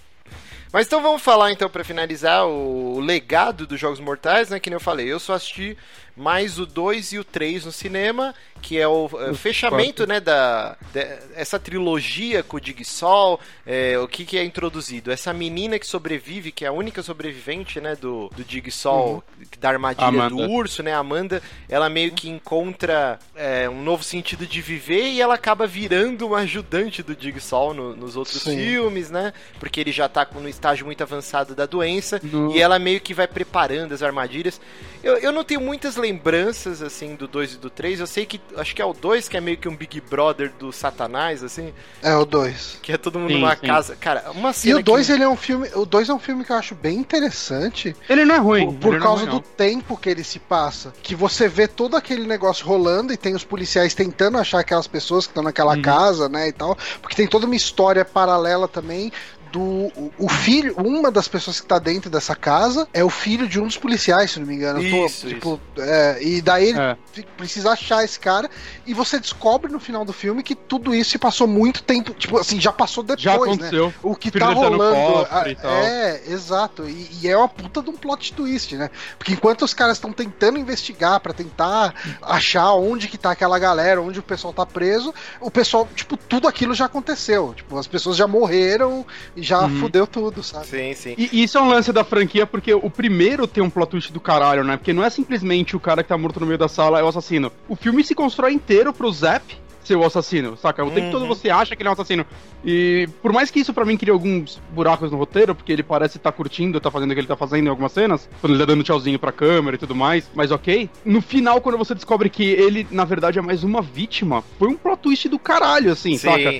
[0.73, 4.59] Mas então vamos falar então pra finalizar o legado dos Jogos Mortais, né?
[4.59, 5.77] Que nem eu falei, eu só assisti
[6.15, 10.75] mais o 2 e o 3 no cinema, que é o eh, fechamento, né, da,
[10.93, 15.11] de- essa trilogia com o Digsol, é, o que, que é introduzido?
[15.11, 19.23] Essa menina que sobrevive, que é a única sobrevivente, né, do, do Digsol,
[19.59, 20.29] da armadilha Amanda.
[20.47, 25.21] do urso, né, Amanda, ela meio que encontra é, um novo sentido de viver e
[25.21, 28.55] ela acaba virando uma ajudante do Digsol no- nos outros Sim.
[28.57, 32.79] filmes, né, porque ele já tá no estágio muito avançado da doença No- e ela
[32.79, 34.59] meio que vai preparando as armadilhas.
[35.03, 38.39] Eu, eu não tenho muitas lembranças, assim, do 2 e do 3, eu sei que,
[38.57, 41.73] acho que é o 2 que é meio que um Big Brother do satanás, assim,
[42.01, 42.79] É o 2.
[42.81, 43.65] que é todo mundo Sim, numa sim.
[43.65, 45.11] casa, cara, uma E cena o 2 que...
[45.13, 48.23] ele é um filme, o 2 é um filme que eu acho bem interessante, Ele
[48.23, 48.71] não é ruim.
[48.73, 49.41] por, por é causa ruim, do não.
[49.57, 50.93] tempo que ele se passa.
[51.01, 55.25] Que você vê todo aquele negócio rolando e tem os policiais tentando achar aquelas pessoas
[55.25, 55.81] que estão naquela Uhum.
[55.81, 56.77] casa, né, e tal.
[57.01, 59.11] Porque tem toda uma história paralela também
[59.55, 63.59] do o, filho, uma das pessoas que tá dentro dessa casa é o filho de
[63.59, 64.81] um dos policiais, se não me engano.
[64.83, 66.97] Eu tô, Isso, tipo, é, e daí ele É.
[67.37, 68.49] precisa achar esse cara
[68.85, 72.37] e você descobre no final do filme que tudo isso se passou muito tempo, tipo
[72.37, 73.37] assim, já passou depois, Já né?
[73.37, 73.93] aconteceu.
[74.03, 75.27] O que O tá tá rolando.
[75.63, 76.87] é, exato.
[76.89, 78.89] E, e é uma puta de um plot twist, né?
[79.17, 84.01] Porque enquanto os caras estão tentando investigar pra tentar achar onde que tá aquela galera,
[84.01, 87.53] onde o pessoal tá preso, o pessoal, tipo, tudo aquilo já aconteceu.
[87.55, 89.69] Tipo, as pessoas já morreram e já Uhum.
[89.69, 90.65] fudeu tudo, sabe?
[90.67, 91.13] Sim, sim.
[91.17, 94.19] E isso é um lance da franquia, porque o primeiro tem um plot twist do
[94.19, 94.75] caralho, né?
[94.77, 97.07] Porque não é simplesmente o cara que tá morto no meio da sala é o
[97.07, 97.51] assassino.
[97.69, 99.43] O filme se constrói inteiro pro Zap
[99.83, 100.83] ser o assassino, saca?
[100.83, 101.11] O tempo Uhum.
[101.11, 102.25] todo você acha que ele é um assassino.
[102.63, 106.17] E por mais que isso pra mim crie alguns buracos no roteiro, porque ele parece
[106.17, 108.65] estar curtindo, tá fazendo o que ele tá fazendo em algumas cenas, quando ele tá
[108.65, 110.89] dando tchauzinho pra câmera e tudo mais, mas ok.
[111.05, 114.75] No final, quando você descobre que ele, na verdade, é mais uma vítima, foi um
[114.75, 116.51] plot twist do caralho, assim, saca?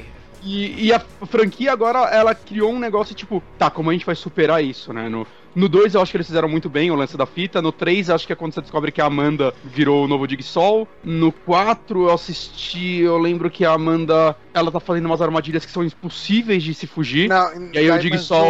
[0.46, 4.14] E, e a franquia agora, ela criou um negócio tipo, tá, como a gente vai
[4.14, 5.10] superar isso, né?
[5.10, 5.26] No,
[5.56, 7.64] no 2 eu acho que eles fizeram muito bem o lance da fita.
[7.64, 10.88] No 3 acho que é quando você descobre que a Amanda virou o novo Digsol.
[11.04, 15.72] No 4 eu assisti, eu lembro que a Amanda, ela tá fazendo umas armadilhas que
[15.72, 17.28] são impossíveis de se fugir.
[17.28, 17.96] Não, E aí o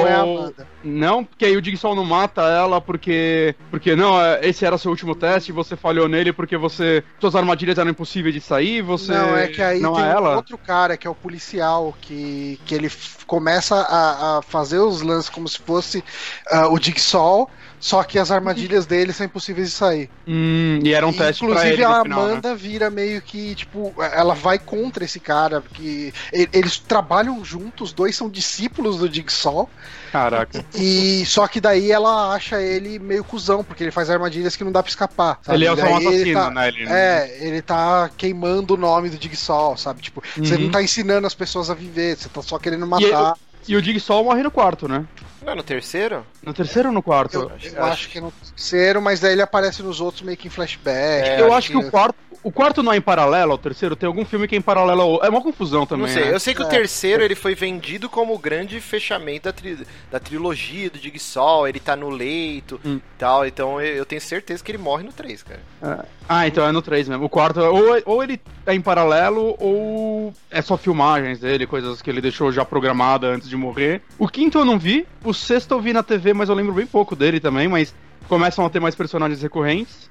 [0.08, 0.68] é a Amanda.
[0.86, 3.56] Não, porque aí o Digsol não mata ela porque.
[3.72, 7.04] Porque não, é, esse era seu último teste, você falhou nele porque você.
[7.20, 9.12] Suas armadilhas eram impossíveis de sair, você.
[9.12, 10.36] Não, é que aí não tem é ela?
[10.36, 12.92] outro cara que é o policial que, que ele
[13.26, 16.04] começa a, a fazer os lances como se fosse
[16.52, 17.50] ah, o Jigsaw,
[17.86, 20.12] só que as armadilhas dele são impossíveis de sair.
[20.28, 22.32] Hum, e era um teste pra Inclusive ele a no final, né?
[22.32, 26.12] Amanda vira meio que, tipo, ela vai contra esse cara, porque
[26.52, 29.72] eles trabalham juntos, os dois são discípulos do Jigsaw,
[30.12, 30.66] Caraca.
[30.74, 34.72] e só que daí ela acha ele meio cuzão, porque ele faz armadilhas que não
[34.72, 35.40] dá pra escapar.
[35.44, 35.58] sabe?
[35.58, 36.68] Ele é só um Daí ele assassino, tá- né?
[36.70, 36.86] Ele...
[36.90, 40.02] É, ele tá queimando o nome do Jigsaw, sabe?
[40.02, 40.62] Tipo, você Uhum.
[40.62, 43.36] não tá ensinando as pessoas a viver, você tá só querendo matar.
[43.68, 45.06] E o Jigsaw morre no quarto, né?
[45.44, 46.26] Não é no terceiro?
[46.42, 47.36] No terceiro ou no quarto?
[47.38, 50.38] Eu, acho- eu acho que é no terceiro, mas daí ele aparece nos outros meio
[50.38, 51.28] que em flashback.
[51.30, 52.16] É, eu acho que o quarto.
[52.44, 55.02] O quarto não é em paralelo ao terceiro, tem algum filme que é em paralelo
[55.02, 55.24] ao.
[55.26, 56.06] É uma confusão também.
[56.06, 56.34] Não sei, né?
[56.36, 56.70] eu sei que o É.
[56.70, 59.80] terceiro ele foi vendido como o grande fechamento da, tri-
[60.12, 62.98] da trilogia do Jigsaw, ele tá no leito Hum.
[62.98, 66.06] e tal, então eu eu tenho certeza que ele morre no 3, cara.
[66.30, 67.26] Ah, então é no 3 mesmo.
[67.26, 70.15] O quarto, ou, ou ele é em paralelo, ou
[70.50, 74.02] é só filmagens dele, coisas que ele deixou já programada antes de morrer.
[74.18, 76.86] O quinto eu não vi, o sexto eu vi na TV, mas eu lembro bem
[76.86, 77.94] pouco dele também, mas
[78.28, 80.10] começam a ter mais personagens recorrentes.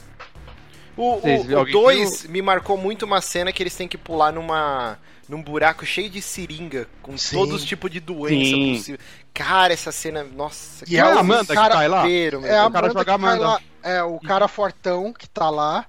[0.96, 4.32] O Vocês- 2 alguém dois me marcou muito uma cena que eles têm que pular
[4.32, 4.96] numa
[5.26, 7.36] num buraco cheio de seringa, com Sim.
[7.36, 8.74] todos os tipos de doença Sim.
[8.76, 9.00] possível.
[9.32, 12.06] Cara, essa cena, nossa, E que é a Amanda que cai lá?
[12.08, 13.38] É a o cara Amanda joga que cai Amanda.
[13.46, 13.60] lá.
[13.82, 15.86] É, o cara fortão que tá lá,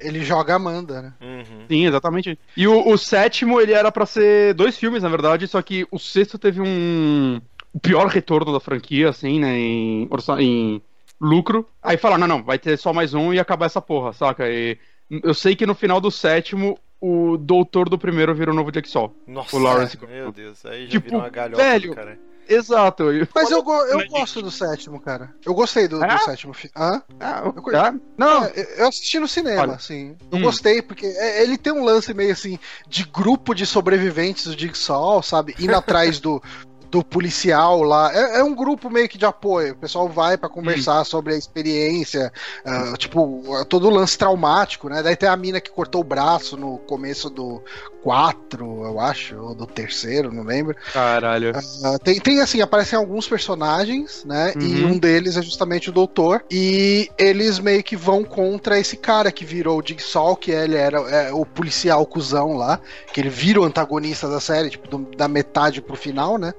[0.00, 1.12] ele joga a Amanda, né?
[1.20, 1.64] Uhum.
[1.68, 2.38] Sim, exatamente.
[2.56, 5.98] E o, o sétimo, ele era pra ser dois filmes, na verdade, só que o
[5.98, 7.40] sexto teve um.
[7.72, 9.56] O pior retorno da franquia, assim, né?
[9.58, 10.80] Em, orça- em
[11.20, 11.66] lucro.
[11.82, 14.48] Aí fala, não, não, vai ter só mais um e acabar essa porra, saca?
[14.48, 14.78] E
[15.10, 19.14] eu sei que no final do sétimo, o doutor do primeiro vira o novo Jigsaw.
[19.26, 22.18] Nossa, O Lawrence meu Deus, aí já Tipo, virou uma galhofa velho, do cara.
[22.48, 23.04] Exato.
[23.34, 25.34] Mas eu, eu gosto do sétimo, cara.
[25.44, 26.18] Eu gostei do, do É?
[26.18, 26.72] sétimo filme.
[26.76, 27.02] Hã?
[27.20, 27.94] Ah, Eu tá?
[28.16, 29.72] Não, É, eu assisti no cinema, Olha.
[29.74, 30.16] assim.
[30.30, 30.42] Eu Hum.
[30.42, 35.22] gostei, porque é, ele tem um lance meio assim de grupo de sobreviventes do Jigsaw,
[35.22, 35.54] sabe?
[35.58, 36.42] Indo atrás do,
[36.90, 38.10] do policial lá.
[38.14, 39.72] É, é um grupo meio que de apoio.
[39.74, 42.32] O pessoal vai pra conversar sobre a experiência,
[42.64, 45.02] ah, tipo, todo o lance traumático, né?
[45.02, 47.62] Daí tem a mina que cortou o braço no começo do
[48.02, 50.74] 4, eu acho, ou do terceiro, não lembro.
[50.92, 51.52] caralho.
[51.84, 54.54] Ah, tem, tem assim, aparecem alguns personagens, né?
[54.60, 54.92] E Uhum.
[54.92, 56.42] um deles é justamente o doutor.
[56.50, 60.98] E eles meio que vão contra esse cara que virou o Jigsaw, que ele era
[61.10, 62.80] é, o policial cuzão lá,
[63.12, 66.54] que ele vira o antagonista da série, tipo, do- da metade pro final, né?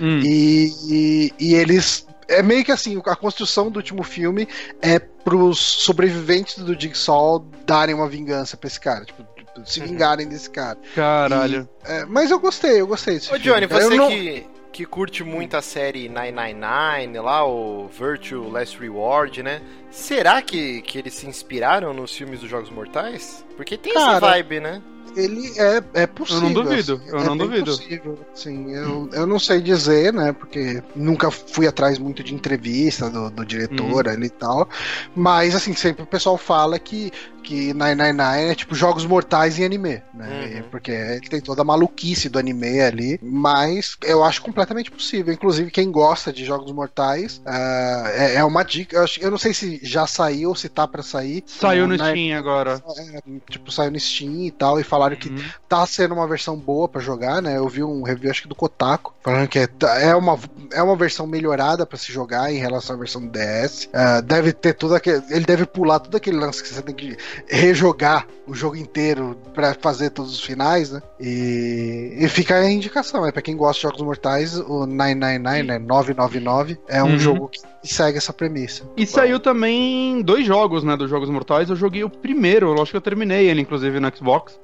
[0.00, 0.20] Hum.
[0.24, 2.06] E, e, e eles.
[2.28, 4.46] É meio que assim, a construção do último filme
[4.80, 9.24] é pros sobreviventes do Jigsaw darem uma vingança pra esse cara, tipo,
[9.66, 9.86] se Uhum.
[9.88, 10.78] vingarem desse cara.
[10.94, 11.68] Caralho.
[11.84, 13.44] É, mas eu gostei, eu gostei desse Ô filme.
[13.44, 13.82] Johnny, cara.
[13.82, 19.42] Eu você não- que, que curte muito a série 999 lá, o Virtue Last Reward,
[19.42, 19.60] né?
[19.90, 23.44] Será que, que eles se inspiraram nos filmes dos Jogos Mortais?
[23.56, 24.80] Porque tem essa Cara, vibe, né?
[25.16, 26.42] Ele é, é possível.
[26.42, 27.64] Eu não duvido, assim, eu é não duvido.
[27.76, 30.32] Possível, sim, eu, eu não sei dizer, né?
[30.32, 34.12] Porque nunca fui atrás muito de entrevista do, do diretor Uhum.
[34.12, 34.68] ali e tal.
[35.14, 37.10] Mas, assim, sempre o pessoal fala que,
[37.40, 40.52] que 999 é tipo jogos mortais em anime, né?
[40.56, 40.62] Uhum.
[40.70, 43.18] Porque ele tem toda a maluquice do anime ali.
[43.22, 45.32] Mas eu acho completamente possível.
[45.32, 48.96] Inclusive, quem gosta de jogos mortais, ah, é, é uma dica.
[48.96, 51.42] Eu, acho- eu não sei se já saiu ou se tá pra sair.
[51.46, 52.82] Saiu no O Steam agora.
[52.98, 53.20] é,
[53.50, 55.42] tipo, saiu no Steam e tal, e falaram que Uhum.
[55.68, 57.56] tá sendo uma versão boa pra jogar, né?
[57.56, 59.68] Eu vi um review, acho que do Kotaku, falando que é,
[60.02, 60.38] é, uma,
[60.72, 63.88] é uma versão melhorada pra se jogar em relação à versão do DS.
[63.92, 65.22] Ah, deve ter tudo aquele.
[65.30, 67.16] Ele deve pular todo aquele lance que você tem que
[67.48, 71.02] rejogar o jogo inteiro pra fazer todos os finais, né?
[71.18, 75.78] E, e fica a indicação, é pra quem gosta de jogos mortais, o 999, né?
[75.78, 77.18] 999, é um Uhum.
[77.18, 78.84] jogo que segue essa premissa.
[78.96, 81.70] E saiu também dois jogos, né, dos Jogos Mortais.
[81.70, 84.58] Eu joguei o primeiro, eu acho que eu terminei ele, inclusive, no Xbox.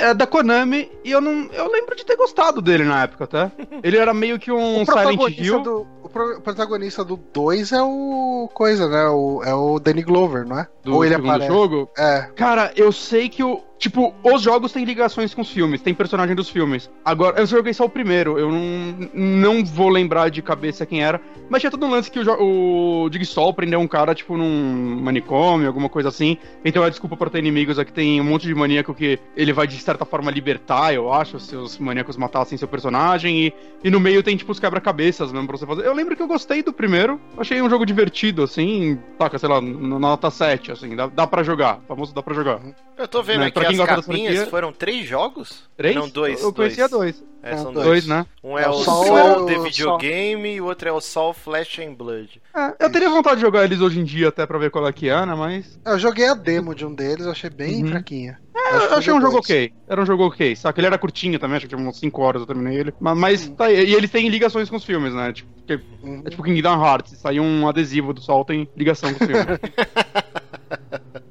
[0.00, 1.48] É da Konami, e eu não.
[1.52, 3.50] Eu lembro de ter gostado dele na época, tá?
[3.82, 5.60] Ele era meio que um o Silent protagonista Hill.
[5.62, 9.04] do o pro- protagonista do 2 é o coisa, né?
[9.08, 10.66] O, é o Danny Glover, não é?
[10.82, 11.48] Do Ou ele segundo aparece.
[11.52, 11.90] jogo.
[11.96, 12.28] É.
[12.34, 13.62] Cara, eu sei que o.
[13.80, 16.90] Tipo, os jogos têm ligações com os filmes, tem personagem dos filmes.
[17.02, 21.18] Agora, eu joguei só o primeiro, eu não, não vou lembrar de cabeça quem era,
[21.48, 25.66] mas tinha todo um lance que o, o Jigsaw prendeu um cara, tipo, num manicômio,
[25.66, 26.36] alguma coisa assim.
[26.62, 29.66] Então é desculpa pra ter inimigos aqui, tem um monte de maníaco que ele vai,
[29.66, 33.46] de certa forma, libertar, eu acho, se os maníacos matassem seu personagem.
[33.46, 35.86] E, e no meio tem, tipo, os quebra-cabeças mesmo pra você fazer.
[35.86, 39.58] Eu lembro que eu gostei do primeiro, achei um jogo divertido, assim, taca, sei lá,
[39.58, 42.60] na nota 7, assim, dá, dá pra jogar, famoso dá pra jogar.
[42.98, 45.68] Eu tô vendo Né, aqui pra as capinhas, franquia- foram três jogos?
[45.76, 45.94] Três?
[45.94, 46.42] Não, dois.
[46.42, 47.22] Eu, conhecia dois.
[47.42, 47.86] É, são É, dois.
[47.86, 48.26] Dois, né?
[48.44, 49.58] Um é, É, o o é o The.
[49.60, 52.40] Videogame e o outro é o Soul Flash and Blood.
[52.54, 54.92] É, eu teria vontade de jogar eles hoje em dia até pra ver qual é
[54.92, 55.34] que é, né?
[55.34, 55.78] Mas.
[55.86, 57.90] Eu joguei a demo de um deles, eu achei bem Uhum.
[57.90, 58.38] fraquinha.
[58.54, 59.44] É, Acho eu que achei um jogo dois.
[59.46, 59.72] ok.
[59.88, 60.54] Era um jogo ok.
[60.54, 60.78] Saca?
[60.80, 62.92] Ele era curtinho também, acho que tinha umas 5 horas eu terminei ele.
[63.00, 63.88] Mas, mas tá aí.
[63.88, 65.32] E ele tem ligações com os filmes, né?
[65.32, 66.22] Tipo, porque Uhum.
[66.26, 67.18] é tipo Kingdom Hearts.
[67.18, 69.46] Saiu um adesivo do sol, tem ligação com os filmes.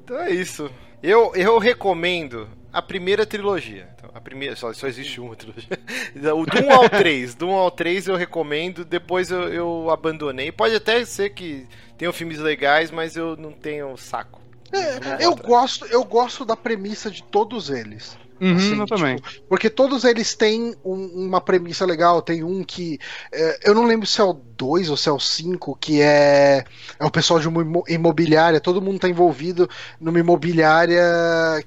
[0.04, 0.70] Então é isso.
[1.02, 3.90] Eu, eu recomendo a primeira trilogia.
[3.96, 5.68] Então, a primeira, só, só existe uma trilogia.
[6.36, 7.36] O do 1 ao 3.
[7.36, 10.52] Do 1 ao 3 eu recomendo, depois eu, eu abandonei.
[10.52, 14.42] Pode até ser que tenham filmes legais, mas eu não tenho saco.
[14.72, 18.18] É, eu gosto, eu gosto da premissa de todos eles.
[18.42, 19.16] Uhum, Assim, eu também.
[19.18, 22.22] tipo, porque todos eles têm um- uma premissa legal.
[22.22, 22.98] Tem um que.
[23.32, 26.64] é, eu não lembro se é o 2 ou se é o 5, que é,
[27.00, 28.60] é o pessoal de uma imo- imobiliária.
[28.60, 29.70] Todo mundo tá envolvido
[30.00, 31.02] numa imobiliária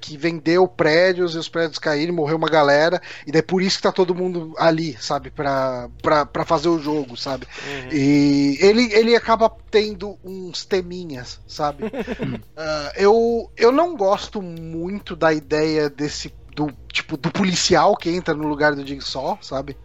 [0.01, 3.01] que vendeu prédios e os prédios caíram, morreu uma galera.
[3.27, 5.31] E daí por isso que tá todo mundo ali, sabe?
[5.31, 7.47] Pra, pra, pra fazer o jogo, sabe?
[7.91, 11.85] E ele, ele acaba tendo uns teminhas, sabe?
[12.55, 16.33] Ah, eu, eu não gosto muito da ideia desse.
[16.55, 19.77] Do, tipo, do policial que entra no lugar do Jigsaw, sabe?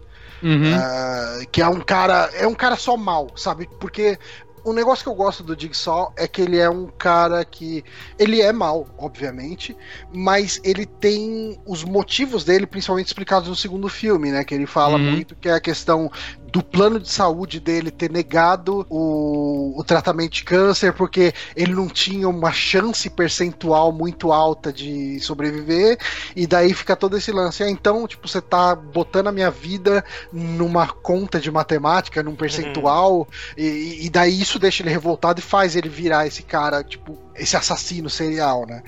[0.44, 0.74] Uhum.
[0.76, 2.30] Ah, que é um cara.
[2.34, 3.70] É um cara só mal, sabe?
[3.80, 4.18] Porque
[4.68, 7.84] o negócio que eu gosto do Jigsaw é que ele é um cara que.
[8.20, 9.76] Ele é mal, obviamente,
[10.14, 14.44] mas ele tem os motivos dele, principalmente explicados no segundo filme, né?
[14.44, 15.12] Que ele fala Uhum.
[15.12, 16.12] muito que é a questão
[16.52, 21.88] do plano de saúde dele ter negado o, o tratamento de câncer porque ele não
[21.88, 25.98] tinha uma chance percentual muito alta de sobreviver,
[26.36, 27.64] e daí fica todo esse lance.
[27.64, 33.28] Ah, então, tipo, você tá botando a minha vida numa conta de matemática, num percentual,
[33.58, 37.18] e, e daí isso isso deixa ele revoltado e faz ele virar esse cara, tipo,
[37.36, 38.82] esse assassino serial, né?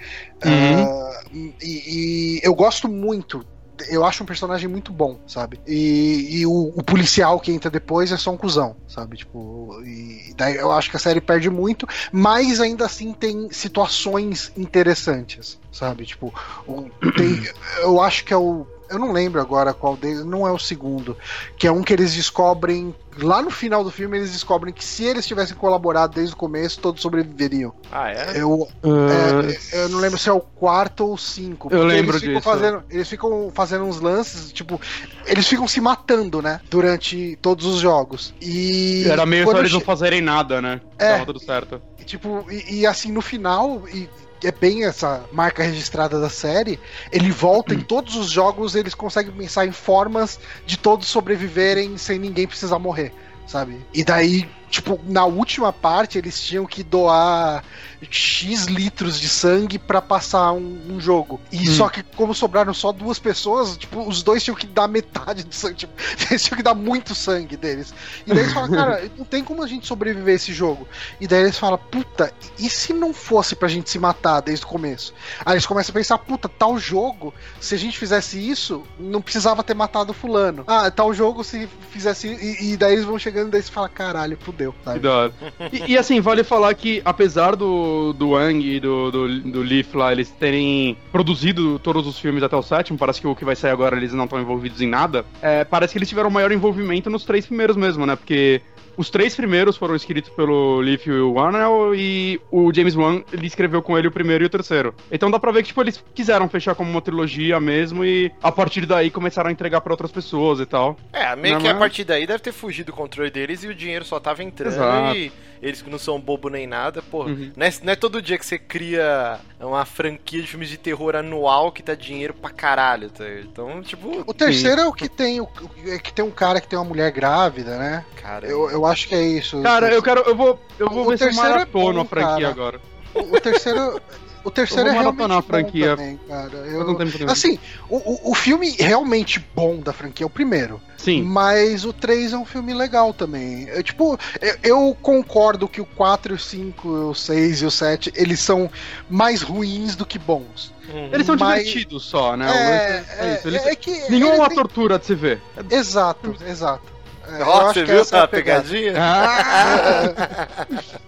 [0.44, 0.82] Uhum.
[0.84, 3.46] Ah, e, e eu gosto muito.
[3.88, 5.58] Eu acho um personagem muito bom, sabe?
[5.66, 9.16] E, e o, o policial que entra depois é só um cuzão, sabe?
[9.16, 14.52] Tipo, e daí eu acho que a série perde muito, mas ainda assim tem situações
[14.58, 16.06] interessantes, sabe?
[16.06, 16.34] Tipo,
[16.68, 17.40] o- tem-
[17.82, 18.68] eu acho que é o.
[18.90, 21.16] Eu não lembro agora qual deles, não é o segundo.
[21.58, 22.94] Que é um que eles descobrem.
[23.22, 26.80] Lá no final do filme, eles descobrem que se eles tivessem colaborado desde o começo,
[26.80, 27.74] todos sobreviveriam.
[27.92, 28.32] Ah, é?
[28.42, 31.68] Eu, Ah, é, eu não lembro se é o quarto ou o cinco.
[31.68, 32.50] Eu porque lembro eles ficam disso.
[32.50, 34.80] Fazendo, eles ficam fazendo uns lances, tipo,
[35.26, 36.62] eles ficam se matando, né?
[36.70, 38.34] Durante todos os jogos.
[38.42, 39.04] E.
[39.08, 40.80] Era meio só eles não che- fazerem nada, né?
[40.98, 41.14] É.
[41.14, 41.82] Tava tudo certo.
[42.06, 44.10] Tipo, e, e assim, no final, e
[44.44, 46.80] é bem essa marca registrada da série,
[47.12, 52.20] ele volta em todos os jogos, eles conseguem pensar em formas de todos sobreviverem sem
[52.20, 53.14] ninguém precisar morrer,
[53.46, 53.86] sabe?
[53.94, 57.64] E daí, tipo, na última parte, eles tinham que doar
[58.10, 61.40] X litros de sangue pra passar um, um jogo.
[61.52, 61.74] E Hum.
[61.76, 65.54] só que, como sobraram só duas pessoas, tipo, os dois tinham que dar metade do
[65.54, 65.76] sangue.
[65.76, 65.94] Tipo,
[66.30, 67.94] eles tinham que dar muito sangue deles.
[68.26, 70.88] E daí eles falam, cara, não tem como a gente sobreviver a esse jogo.
[71.20, 74.68] E daí eles falam, puta, e se não fosse pra gente se matar desde o
[74.70, 75.14] começo?
[75.46, 79.64] Aí eles começam a pensar, puta, tal jogo, se a gente fizesse isso, não precisava
[79.64, 80.64] ter matado o fulano.
[80.68, 82.28] Ah, tal jogo, se fizesse.
[82.28, 84.74] E, e daí eles vão chegando e daí você fala, caralho, fudeu.
[84.74, 85.00] Que Sabe?
[85.00, 85.34] da hora.
[85.72, 89.96] E, e, assim, vale falar que, apesar do, do Wang e do, do, do Leaf
[89.96, 93.56] lá, eles terem produzido todos os filmes até o sétimo, parece que o que vai
[93.56, 97.10] sair agora eles não estão envolvidos em nada, é, parece que eles tiveram maior envolvimento
[97.10, 98.16] nos três primeiros mesmo, né?
[98.16, 98.62] Porque
[98.98, 103.48] os três primeiros foram escritos pelo Leaf e o Warnell e o James Wan, ele
[103.48, 104.94] escreveu com ele o primeiro e o terceiro.
[105.12, 108.52] Então dá pra ver que, tipo, eles quiseram fechar como uma trilogia mesmo e a
[108.52, 110.98] partir daí começaram a entregar pra outras pessoas e tal.
[111.14, 113.68] É, meio Não, que a mas- partir daí deve ter fugido o controle deles e
[113.68, 115.16] o dinheiro só tava entrando Exato.
[115.18, 115.32] e
[115.62, 117.26] eles que não são bobo nem nada, pô.
[117.26, 117.52] Uhum.
[117.56, 121.16] Não, é, não é todo dia que você cria uma franquia de filmes de terror
[121.18, 123.26] anual que dá dinheiro pra caralho, tá?
[123.42, 125.50] Então, tipo, O terceiro é o que tem o
[125.86, 128.06] é que tem um cara que tem uma mulher grávida, né?
[128.22, 128.46] cara.
[128.48, 129.62] Eu, eu acho que é isso.
[129.62, 130.22] Cara, eu quero.
[130.22, 132.48] Eu vou, eu vou O ver se eu terceiro é bom, a franquia cara.
[132.50, 132.82] agora.
[133.14, 134.02] O, o terceiro.
[134.42, 135.98] O terceiro Eu é realmente a franquia.
[135.98, 136.58] também, cara.
[136.60, 137.60] Eu, eu assim,
[137.90, 140.80] o, o, filme realmente bom da franquia é o primeiro.
[140.98, 141.24] Sim.
[141.24, 143.68] Mas o 3 é um filme legal também.
[143.68, 148.14] Eu, tipo, eu, eu concordo que o 4, o 5, o 6 e o 7,
[148.16, 148.72] eles são
[149.10, 150.74] mais ruins do que bons.
[150.92, 151.10] Uhum.
[151.12, 152.46] Eles são Mas- divertidos só, né?
[152.46, 153.48] É, lance é é, isso.
[153.50, 154.10] Eles- é que.
[154.10, 155.42] Nenhum é uma tem- tortura de se ver.
[155.70, 156.99] Exato, exato.
[157.36, 158.64] Acho você viu essa é a a pegada.
[158.64, 158.94] pegadinha?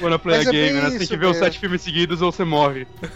[0.00, 0.90] Wanna play Mas a é game, né?
[0.90, 2.86] Você tem que ver os sete filmes seguidos ou você morre.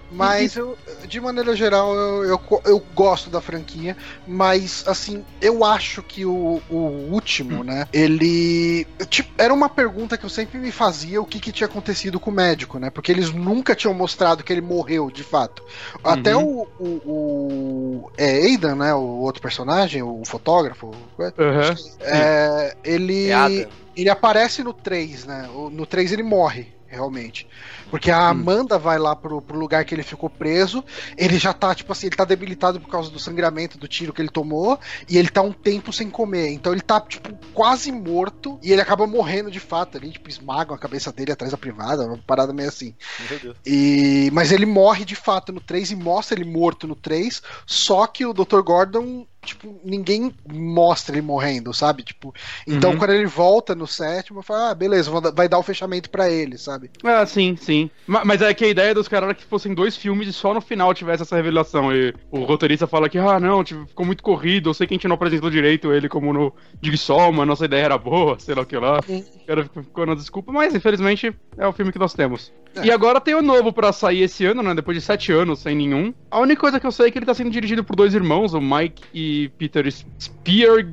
[0.10, 0.76] Mas eu,
[1.06, 6.60] de maneira geral, eu, eu, eu gosto da franquia, mas assim, eu acho que o,
[6.68, 6.76] o
[7.10, 7.86] último, né?
[7.92, 8.86] Ele.
[9.08, 12.30] Tipo, era uma pergunta que eu sempre me fazia o que, que tinha acontecido com
[12.30, 12.90] o médico, né?
[12.90, 15.62] Porque eles nunca tinham mostrado que ele morreu, de fato.
[16.02, 18.10] Até o, o, o.
[18.16, 18.94] É Aidan, né?
[18.94, 20.92] O outro personagem, o fotógrafo.
[21.18, 21.74] Aham.
[22.00, 23.28] É, ele.
[23.28, 23.80] É Adam.
[23.94, 25.46] Ele aparece no 3, né?
[25.72, 27.46] No 3 ele morre, realmente.
[27.90, 28.30] Porque a Hum.
[28.30, 30.84] Amanda vai lá pro, pro lugar que ele ficou preso.
[31.16, 34.22] Ele já tá, tipo assim, ele tá debilitado por causa do sangramento do tiro que
[34.22, 34.78] ele tomou.
[35.08, 36.50] E ele tá um tempo sem comer.
[36.52, 38.58] Então ele tá, tipo, quase morto.
[38.62, 40.10] E ele acaba morrendo de fato ali.
[40.12, 42.06] Tipo, esmagam a cabeça dele atrás da privada.
[42.06, 42.94] Uma parada meio assim.
[43.28, 43.56] Meu Deus.
[43.66, 47.42] E, mas ele morre de fato no 3 e mostra ele morto no 3.
[47.66, 48.60] Só que o Dr.
[48.62, 52.02] Gordon, tipo, ninguém mostra ele morrendo, sabe?
[52.02, 52.34] Tipo,
[52.66, 52.98] então Uhum.
[52.98, 56.90] quando ele volta no sétimo, fala, ah, beleza, vai dar o fechamento pra ele, sabe?
[57.02, 57.79] Ah, sim, sim.
[58.06, 60.52] Ma- Mas é que a ideia dos caras era que fossem dois filmes e só
[60.52, 61.94] no final tivesse essa revelação.
[61.94, 64.96] E o roteirista fala que, ah, não, tipo, ficou muito corrido, eu sei que a
[64.96, 66.52] gente não apresentou direito ele como no
[66.82, 69.00] Jigsaw, mas nossa ideia era boa, sei lá o que lá.
[69.02, 69.24] Sim.
[69.42, 72.52] O cara ficou- ficou na desculpa, mas infelizmente é o filme que nós temos.
[72.74, 72.86] É.
[72.86, 74.74] E agora tem o novo pra sair esse ano, né?
[74.74, 76.12] Depois de sete anos sem nenhum.
[76.30, 78.54] A única coisa que eu sei é que ele tá sendo dirigido por dois irmãos,
[78.54, 80.86] o Mike e Peter Spear.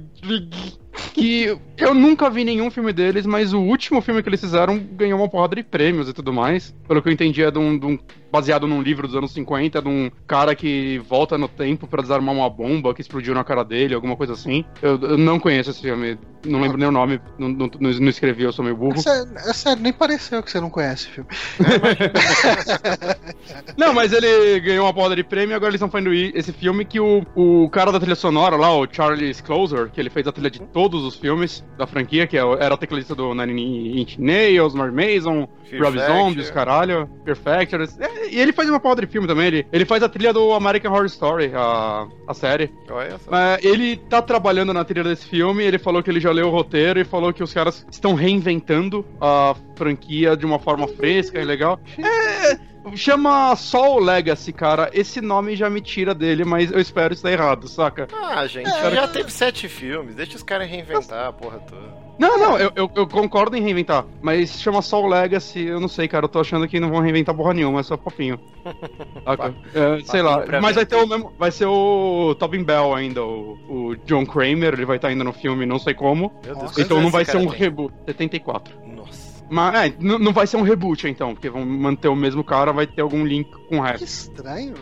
[1.13, 5.19] Que eu nunca vi nenhum filme deles, mas o último filme que eles fizeram ganhou
[5.19, 6.73] uma porrada de prêmios e tudo mais.
[6.87, 7.99] Pelo que eu entendi, é de um, de um-
[8.31, 12.33] baseado num livro dos anos 50, de um cara que volta no tempo pra desarmar
[12.33, 14.65] uma bomba que explodiu na cara dele, alguma coisa assim.
[14.81, 18.43] Eu, eu não conheço esse filme, não lembro nem o nome, não, não, não escrevi,
[18.43, 18.95] eu sou meio burro.
[18.97, 21.29] É sério, é sério, nem pareceu que você não conhece o filme.
[23.77, 26.83] Não, mas ele ganhou uma porrada de prêmio e agora eles estão fazendo esse filme
[26.83, 30.31] que o, o cara da trilha sonora lá, o Charles Closer, que ele fez a
[30.31, 34.17] trilha de todos os filmes da franquia, que é era o tecladista do Nine Inch
[34.17, 36.17] Nails, Mark Mason, Rob Factor.
[36.17, 37.81] Zombie, os caralho, Fear Factor.
[37.99, 39.47] É, E ele faz uma porra de filme também.
[39.47, 42.71] Ele, ele faz a trilha do American Horror Story, a, a série.
[42.89, 43.31] Olha só.
[43.31, 46.51] Mas ele tá trabalhando na trilha desse filme, ele falou que ele já leu o
[46.51, 51.45] roteiro e falou que os caras estão reinventando a franquia de uma forma fresca e
[51.45, 51.79] legal.
[51.97, 52.77] É.
[52.95, 54.89] Chama Soul Legacy, cara.
[54.93, 58.07] Esse nome já me tira dele, mas eu espero estar errado, saca?
[58.13, 60.15] Ah, gente, já teve sete filmes.
[60.15, 62.06] Deixa os caras reinventar a porra toda.
[62.19, 66.07] Não, não, eu, eu, eu concordo em reinventar, mas chama Soul Legacy, eu não sei,
[66.07, 68.39] cara, eu tô achando que não vão reinventar porra nenhuma, é só fofinho.
[69.23, 69.53] Saca?
[69.73, 73.57] É, sei lá, mas vai ter o mesmo, vai ser o Tobin Bell ainda, o,
[73.69, 76.33] o John Kramer, ele vai estar ainda no filme, não sei como.
[76.43, 78.73] Meu Deus, Então não vai ser cara um reboot, 74.
[78.95, 79.45] Nossa.
[79.49, 82.87] Mas, é, não vai ser um reboot então, porque vão manter o mesmo cara, vai
[82.87, 84.03] ter algum link com o Que resto.
[84.03, 84.73] estranho.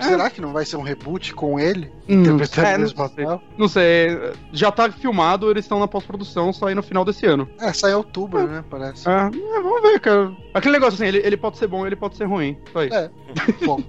[0.00, 1.90] Será que não vai ser um reboot com ele?
[2.08, 3.24] Hum, Interpretando é, o mesmo não sei.
[3.24, 3.42] papel?
[3.56, 7.48] Não sei, já tá filmado, eles estão na pós-produção, só aí no final desse ano.
[7.58, 8.62] É, sai em outubro, né?
[8.68, 9.08] Parece.
[9.08, 10.32] É, é, vamos ver, cara.
[10.52, 12.56] Aquele negócio assim, ele, ele pode ser bom, ele pode ser ruim.
[12.72, 12.94] Só isso.
[12.94, 13.10] É.
[13.64, 13.80] Bom.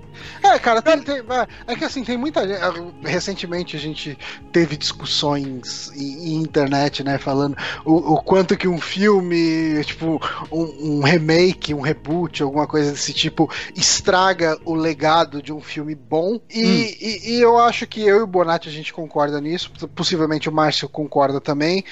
[0.42, 2.60] É, cara, tem, tem- é- é que assim, tem muita gente.
[3.04, 4.18] Recentemente a gente
[4.52, 7.18] teve discussões em, em internet, né?
[7.18, 7.56] Falando
[7.86, 10.20] o, o quanto que um filme, tipo,
[10.52, 15.94] um, um remake, um reboot, alguma coisa desse tipo, estraga o legado de um filme
[15.96, 16.40] bom.
[16.50, 19.72] E, e- e eu acho que eu e o Bonatti a gente concorda nisso.
[19.96, 21.84] Possivelmente o Márcio concorda também.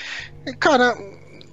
[0.60, 0.96] Cara.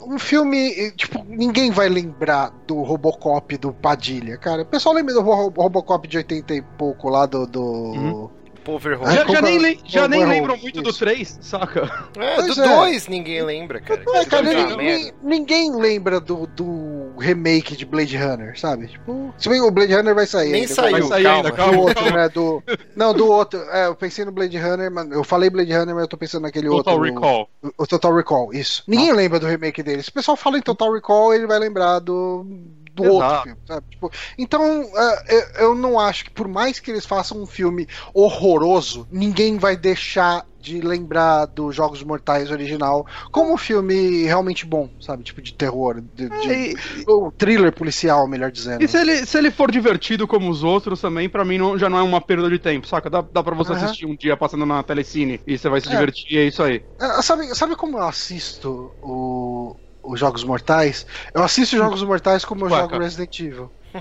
[0.03, 4.63] Um filme, tipo, ninguém vai lembrar do Robocop do Padilha, cara.
[4.63, 7.47] O pessoal lembra do Ro- Robocop de 80 e pouco lá do.
[7.47, 7.61] do...
[7.63, 8.31] Uhum.
[9.07, 10.93] É, Já, já nem, lem- já nem lembram muito isso.
[10.93, 12.09] do 3, saca?
[12.19, 12.77] É, Pois do é.
[12.77, 14.03] 2 ninguém lembra, cara.
[14.15, 18.89] É, cara, ninguém, ninguém lembra do, do remake de Blade Runner, sabe?
[18.89, 20.51] Tipo, se bem que o Blade Runner vai sair.
[20.53, 21.37] Nem ainda, saiu, vai sair calma.
[21.39, 21.79] ainda, Do calma.
[21.81, 22.29] outro, né?
[22.29, 22.63] Do,
[22.95, 23.61] não, do outro.
[23.71, 26.43] É, eu pensei no Blade Runner, mas eu falei Blade Runner, mas eu tô pensando
[26.43, 27.13] naquele Total outro.
[27.15, 27.49] Recall.
[27.63, 28.83] O, o Total Recall, isso.
[28.87, 30.03] Ninguém lembra do remake dele.
[30.03, 32.47] Se o pessoal fala em Total Recall, ele vai lembrar do.
[33.01, 33.25] Do Exato.
[33.25, 33.87] outro filme, sabe?
[33.91, 34.63] Tipo, então,
[35.29, 39.77] é, eu, não acho que, por mais que eles façam um filme horroroso, ninguém vai
[39.77, 45.25] deixar de lembrar dos Jogos Mortais original como um filme realmente bom, sabe?
[45.25, 46.75] Tipo de terror, de, de- É,
[47.07, 48.83] ou thriller policial, melhor dizendo.
[48.83, 51.89] e se, ele, se ele for divertido como os outros também, pra mim não- já
[51.89, 53.09] não é uma perda de tempo, saca?
[53.09, 53.85] Dá, dá pra você Aham.
[53.85, 55.91] assistir um dia passando na telecine e você vai se É.
[55.91, 56.83] divertir e é isso aí.
[56.99, 61.07] Ah, Sabe, sabe como eu assisto o- os Jogos Mortais?
[61.35, 62.99] Eu assisto Jogos Mortais como eu jogo.
[62.99, 63.71] Resident Evil.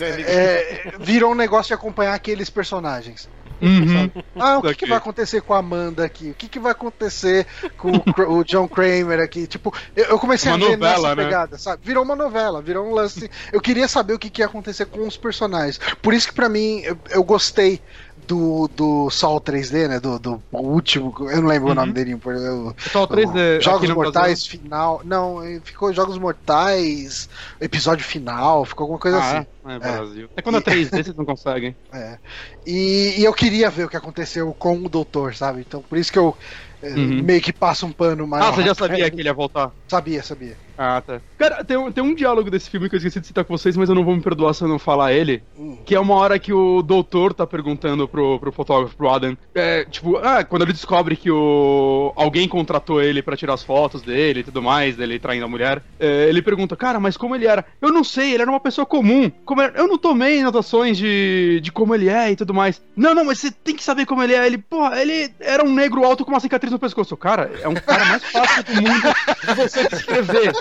[0.00, 3.28] É liga- É, virou um negócio de acompanhar aqueles personagens.
[3.62, 4.10] Uhum.
[4.38, 6.30] Ah, o que, que vai acontecer com a Amanda aqui?
[6.30, 7.46] O que, que vai acontecer
[7.78, 9.46] com o, o John Kramer aqui?
[9.46, 11.24] Tipo, eu, eu comecei Uma a ver novela, nessa né?
[11.24, 11.80] pegada, sabe?
[11.82, 13.30] Virou uma novela, virou um lance.
[13.50, 15.80] Eu queria saber o que, que ia acontecer com os personagens.
[16.02, 17.80] Por isso que pra mim, eu, eu gostei
[18.26, 20.00] do, do Sol 3D, né?
[20.00, 21.14] Do, do último.
[21.30, 22.16] Eu não lembro o nome dele.
[22.18, 23.60] por- eu- o 3D.
[23.60, 25.00] Jogos Mortais final.
[25.04, 27.28] Não, ficou Jogos Mortais,
[27.60, 29.38] episódio final, ficou alguma coisa Brasil.
[29.40, 29.46] assim.
[29.64, 30.30] Ah, é, é Brasil.
[30.36, 31.76] É quando é 3D vocês não conseguem.
[31.92, 32.18] É.
[32.64, 35.60] E, e eu queria ver o que aconteceu com o doutor, sabe?
[35.62, 36.36] Então por isso que eu
[36.82, 37.22] eh, Uhum.
[37.22, 38.44] meio que passo um pano mais.
[38.44, 39.72] Ah, você já sabia que ele ia voltar?
[39.90, 40.60] Sabia, sabia.
[40.78, 41.20] Ah, tá.
[41.38, 43.76] Cara, tem um, tem um diálogo desse filme que eu esqueci de citar com vocês,
[43.76, 45.42] mas eu não vou me perdoar se eu não falar ele.
[45.84, 49.36] Que é uma hora que o doutor tá perguntando pro, pro fotógrafo, pro Adam.
[49.54, 54.02] É, tipo, ah, quando ele descobre que o alguém contratou ele pra tirar as fotos
[54.02, 57.46] dele e tudo mais, dele traindo a mulher, é, ele pergunta, cara, mas como ele
[57.46, 57.64] era?
[57.80, 59.30] Eu não sei, ele era uma pessoa comum.
[59.44, 62.82] Como era- Eu não tomei anotações de, de como ele é e tudo mais.
[62.96, 64.46] Não, não, mas você tem que saber como ele é.
[64.46, 67.16] Ele, porra, ele era um negro alto com uma cicatriz no pescoço.
[67.16, 69.14] Cara, é um cara mais fácil do mundo
[69.46, 70.52] de você descrever.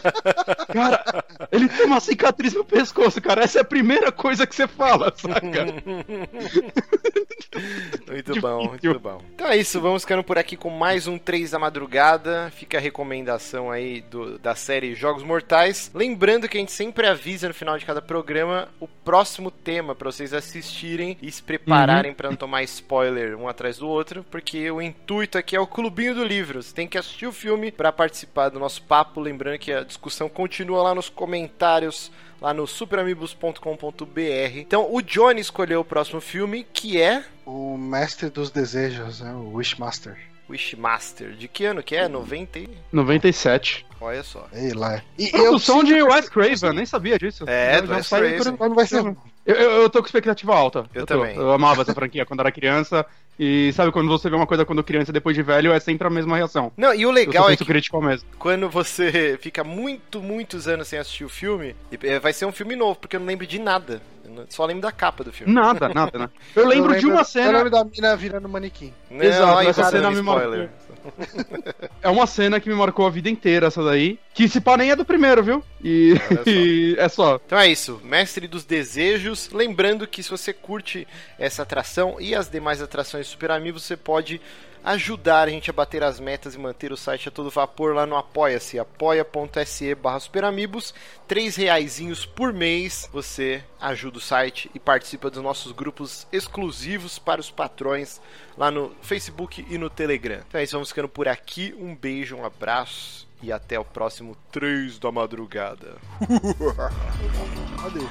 [0.72, 3.44] Cara, ele tem uma cicatriz no pescoço, cara.
[3.44, 5.66] Essa é a primeira coisa que você fala, saca?
[8.08, 9.22] Muito bom, muito bom.
[9.34, 12.52] Então é isso, vamos ficando por aqui com mais um 3 da madrugada.
[12.54, 15.90] Fica a recomendação aí do- da série Jogos Mortais.
[15.94, 20.12] Lembrando que a gente sempre avisa no final de cada programa o próximo tema pra
[20.12, 24.82] vocês assistirem e se prepararem pra não tomar spoiler um atrás do outro, porque o
[24.82, 26.62] intuito aqui é o clubinho do livro.
[26.62, 29.22] Você tem que assistir o filme pra participar do nosso papo.
[29.22, 34.58] Lembrando que a discussão continua lá nos comentários lá no superamigos.com.br.
[34.58, 39.34] Então o Johnny escolheu o próximo filme, que é O mestre dos desejos, né?
[39.34, 40.18] O Wishmaster.
[40.50, 41.32] Wishmaster.
[41.32, 42.08] De que ano que é?
[42.08, 42.70] 90 e...
[42.92, 43.86] 97.
[44.00, 44.48] Olha só.
[44.54, 45.02] Ei lá.
[45.18, 47.46] E Produção de Wes Craven, nem sabia disso.
[47.48, 48.58] É, Wes saiu Craven.
[48.60, 49.16] não vai ser.
[49.46, 50.86] Eu, eu, eu tô com expectativa alta.
[50.94, 51.18] Eu tô.
[51.18, 51.36] também.
[51.36, 53.06] Eu amava essa franquia quando era criança.
[53.38, 56.08] E sabe quando você vê uma coisa quando criança e depois de velho, é sempre
[56.08, 56.72] a mesma reação.
[56.78, 58.28] Não, e o Eu legal sou é muito que crítico mesmo.
[58.40, 62.78] quando você fica muito, muitos anos sem assistir o filme, eh, vai ser um filme
[62.78, 64.02] novo, porque eu não lembro de nada.
[64.24, 65.54] Eu só lembro da capa do filme.
[65.54, 66.30] Nada, nada, né?
[66.56, 67.52] Eu lembro de uma Eu cena.
[67.52, 68.92] lembro da mina virando manequim.
[69.10, 70.70] Não, Exato, aí essa cena me spoiler.
[72.02, 74.20] É uma cena que me marcou a vida inteira, essa daí.
[74.34, 75.64] Que se pá nem é do primeiro, viu?
[75.84, 77.40] E, e é só.
[77.46, 79.50] Então é isso, Mestre dos Desejos.
[79.52, 81.08] Lembrando que se você curte
[81.40, 84.42] essa atração e as demais atrações Super Amigos, você pode
[84.86, 88.06] ajudar a gente a bater as metas e manter o site a todo vapor lá
[88.06, 90.94] no Apoia-se, apoia.se barra superamigos.
[91.28, 97.42] Três reaisinhos por mês você ajuda o site e participa dos nossos grupos exclusivos para
[97.42, 98.22] os patrões
[98.56, 100.44] lá no Facebook e no Telegram.
[100.48, 101.76] Então é isso, vamos ficando por aqui.
[101.80, 105.96] Um beijo, um abraço e até o próximo 3 da madrugada.
[107.84, 108.06] Adeus.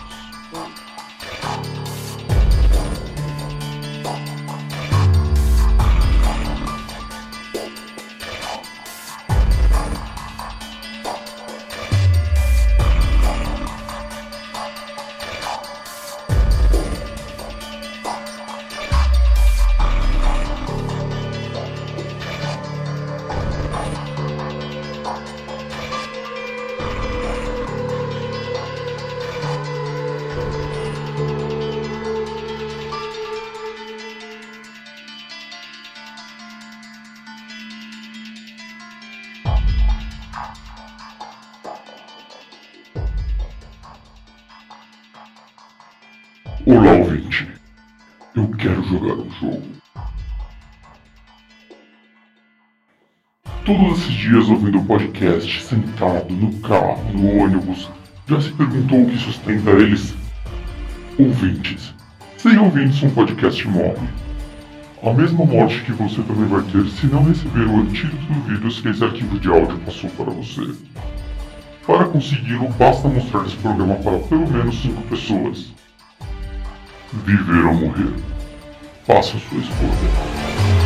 [46.66, 47.46] Olá, ouvinte.
[48.34, 49.62] Eu quero jogar um jogo.
[53.66, 57.90] Todos esses dias ouvindo o podcast, sentado no carro, no ônibus,
[58.26, 60.14] já se perguntou o que sustenta eles?
[61.18, 61.92] Ouvintes.
[62.38, 64.08] Sem ouvintes, um podcast morre.
[65.02, 68.80] A mesma morte que você também vai ter se não receber o antídoto do vírus
[68.80, 70.74] que esse arquivo de áudio passou para você.
[71.86, 75.74] Para consegui-lo, basta mostrar esse programa para pelo menos 5 pessoas.
[77.22, 78.12] Viver ou morrer.
[79.06, 80.84] Faça sua escolha.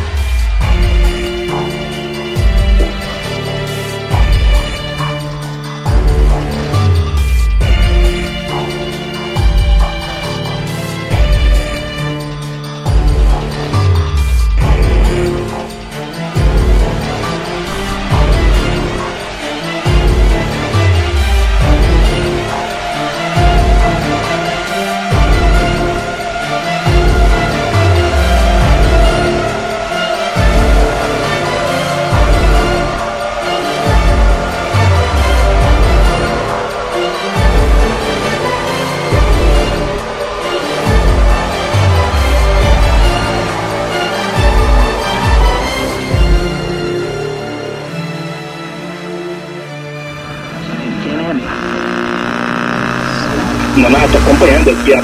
[54.29, 55.01] Acompanhando aqui a...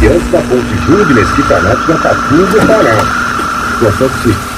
[0.00, 2.96] Diante da ponte Júlio Mesquita Neto, na Catuba, Pará.
[3.74, 4.57] Situação que se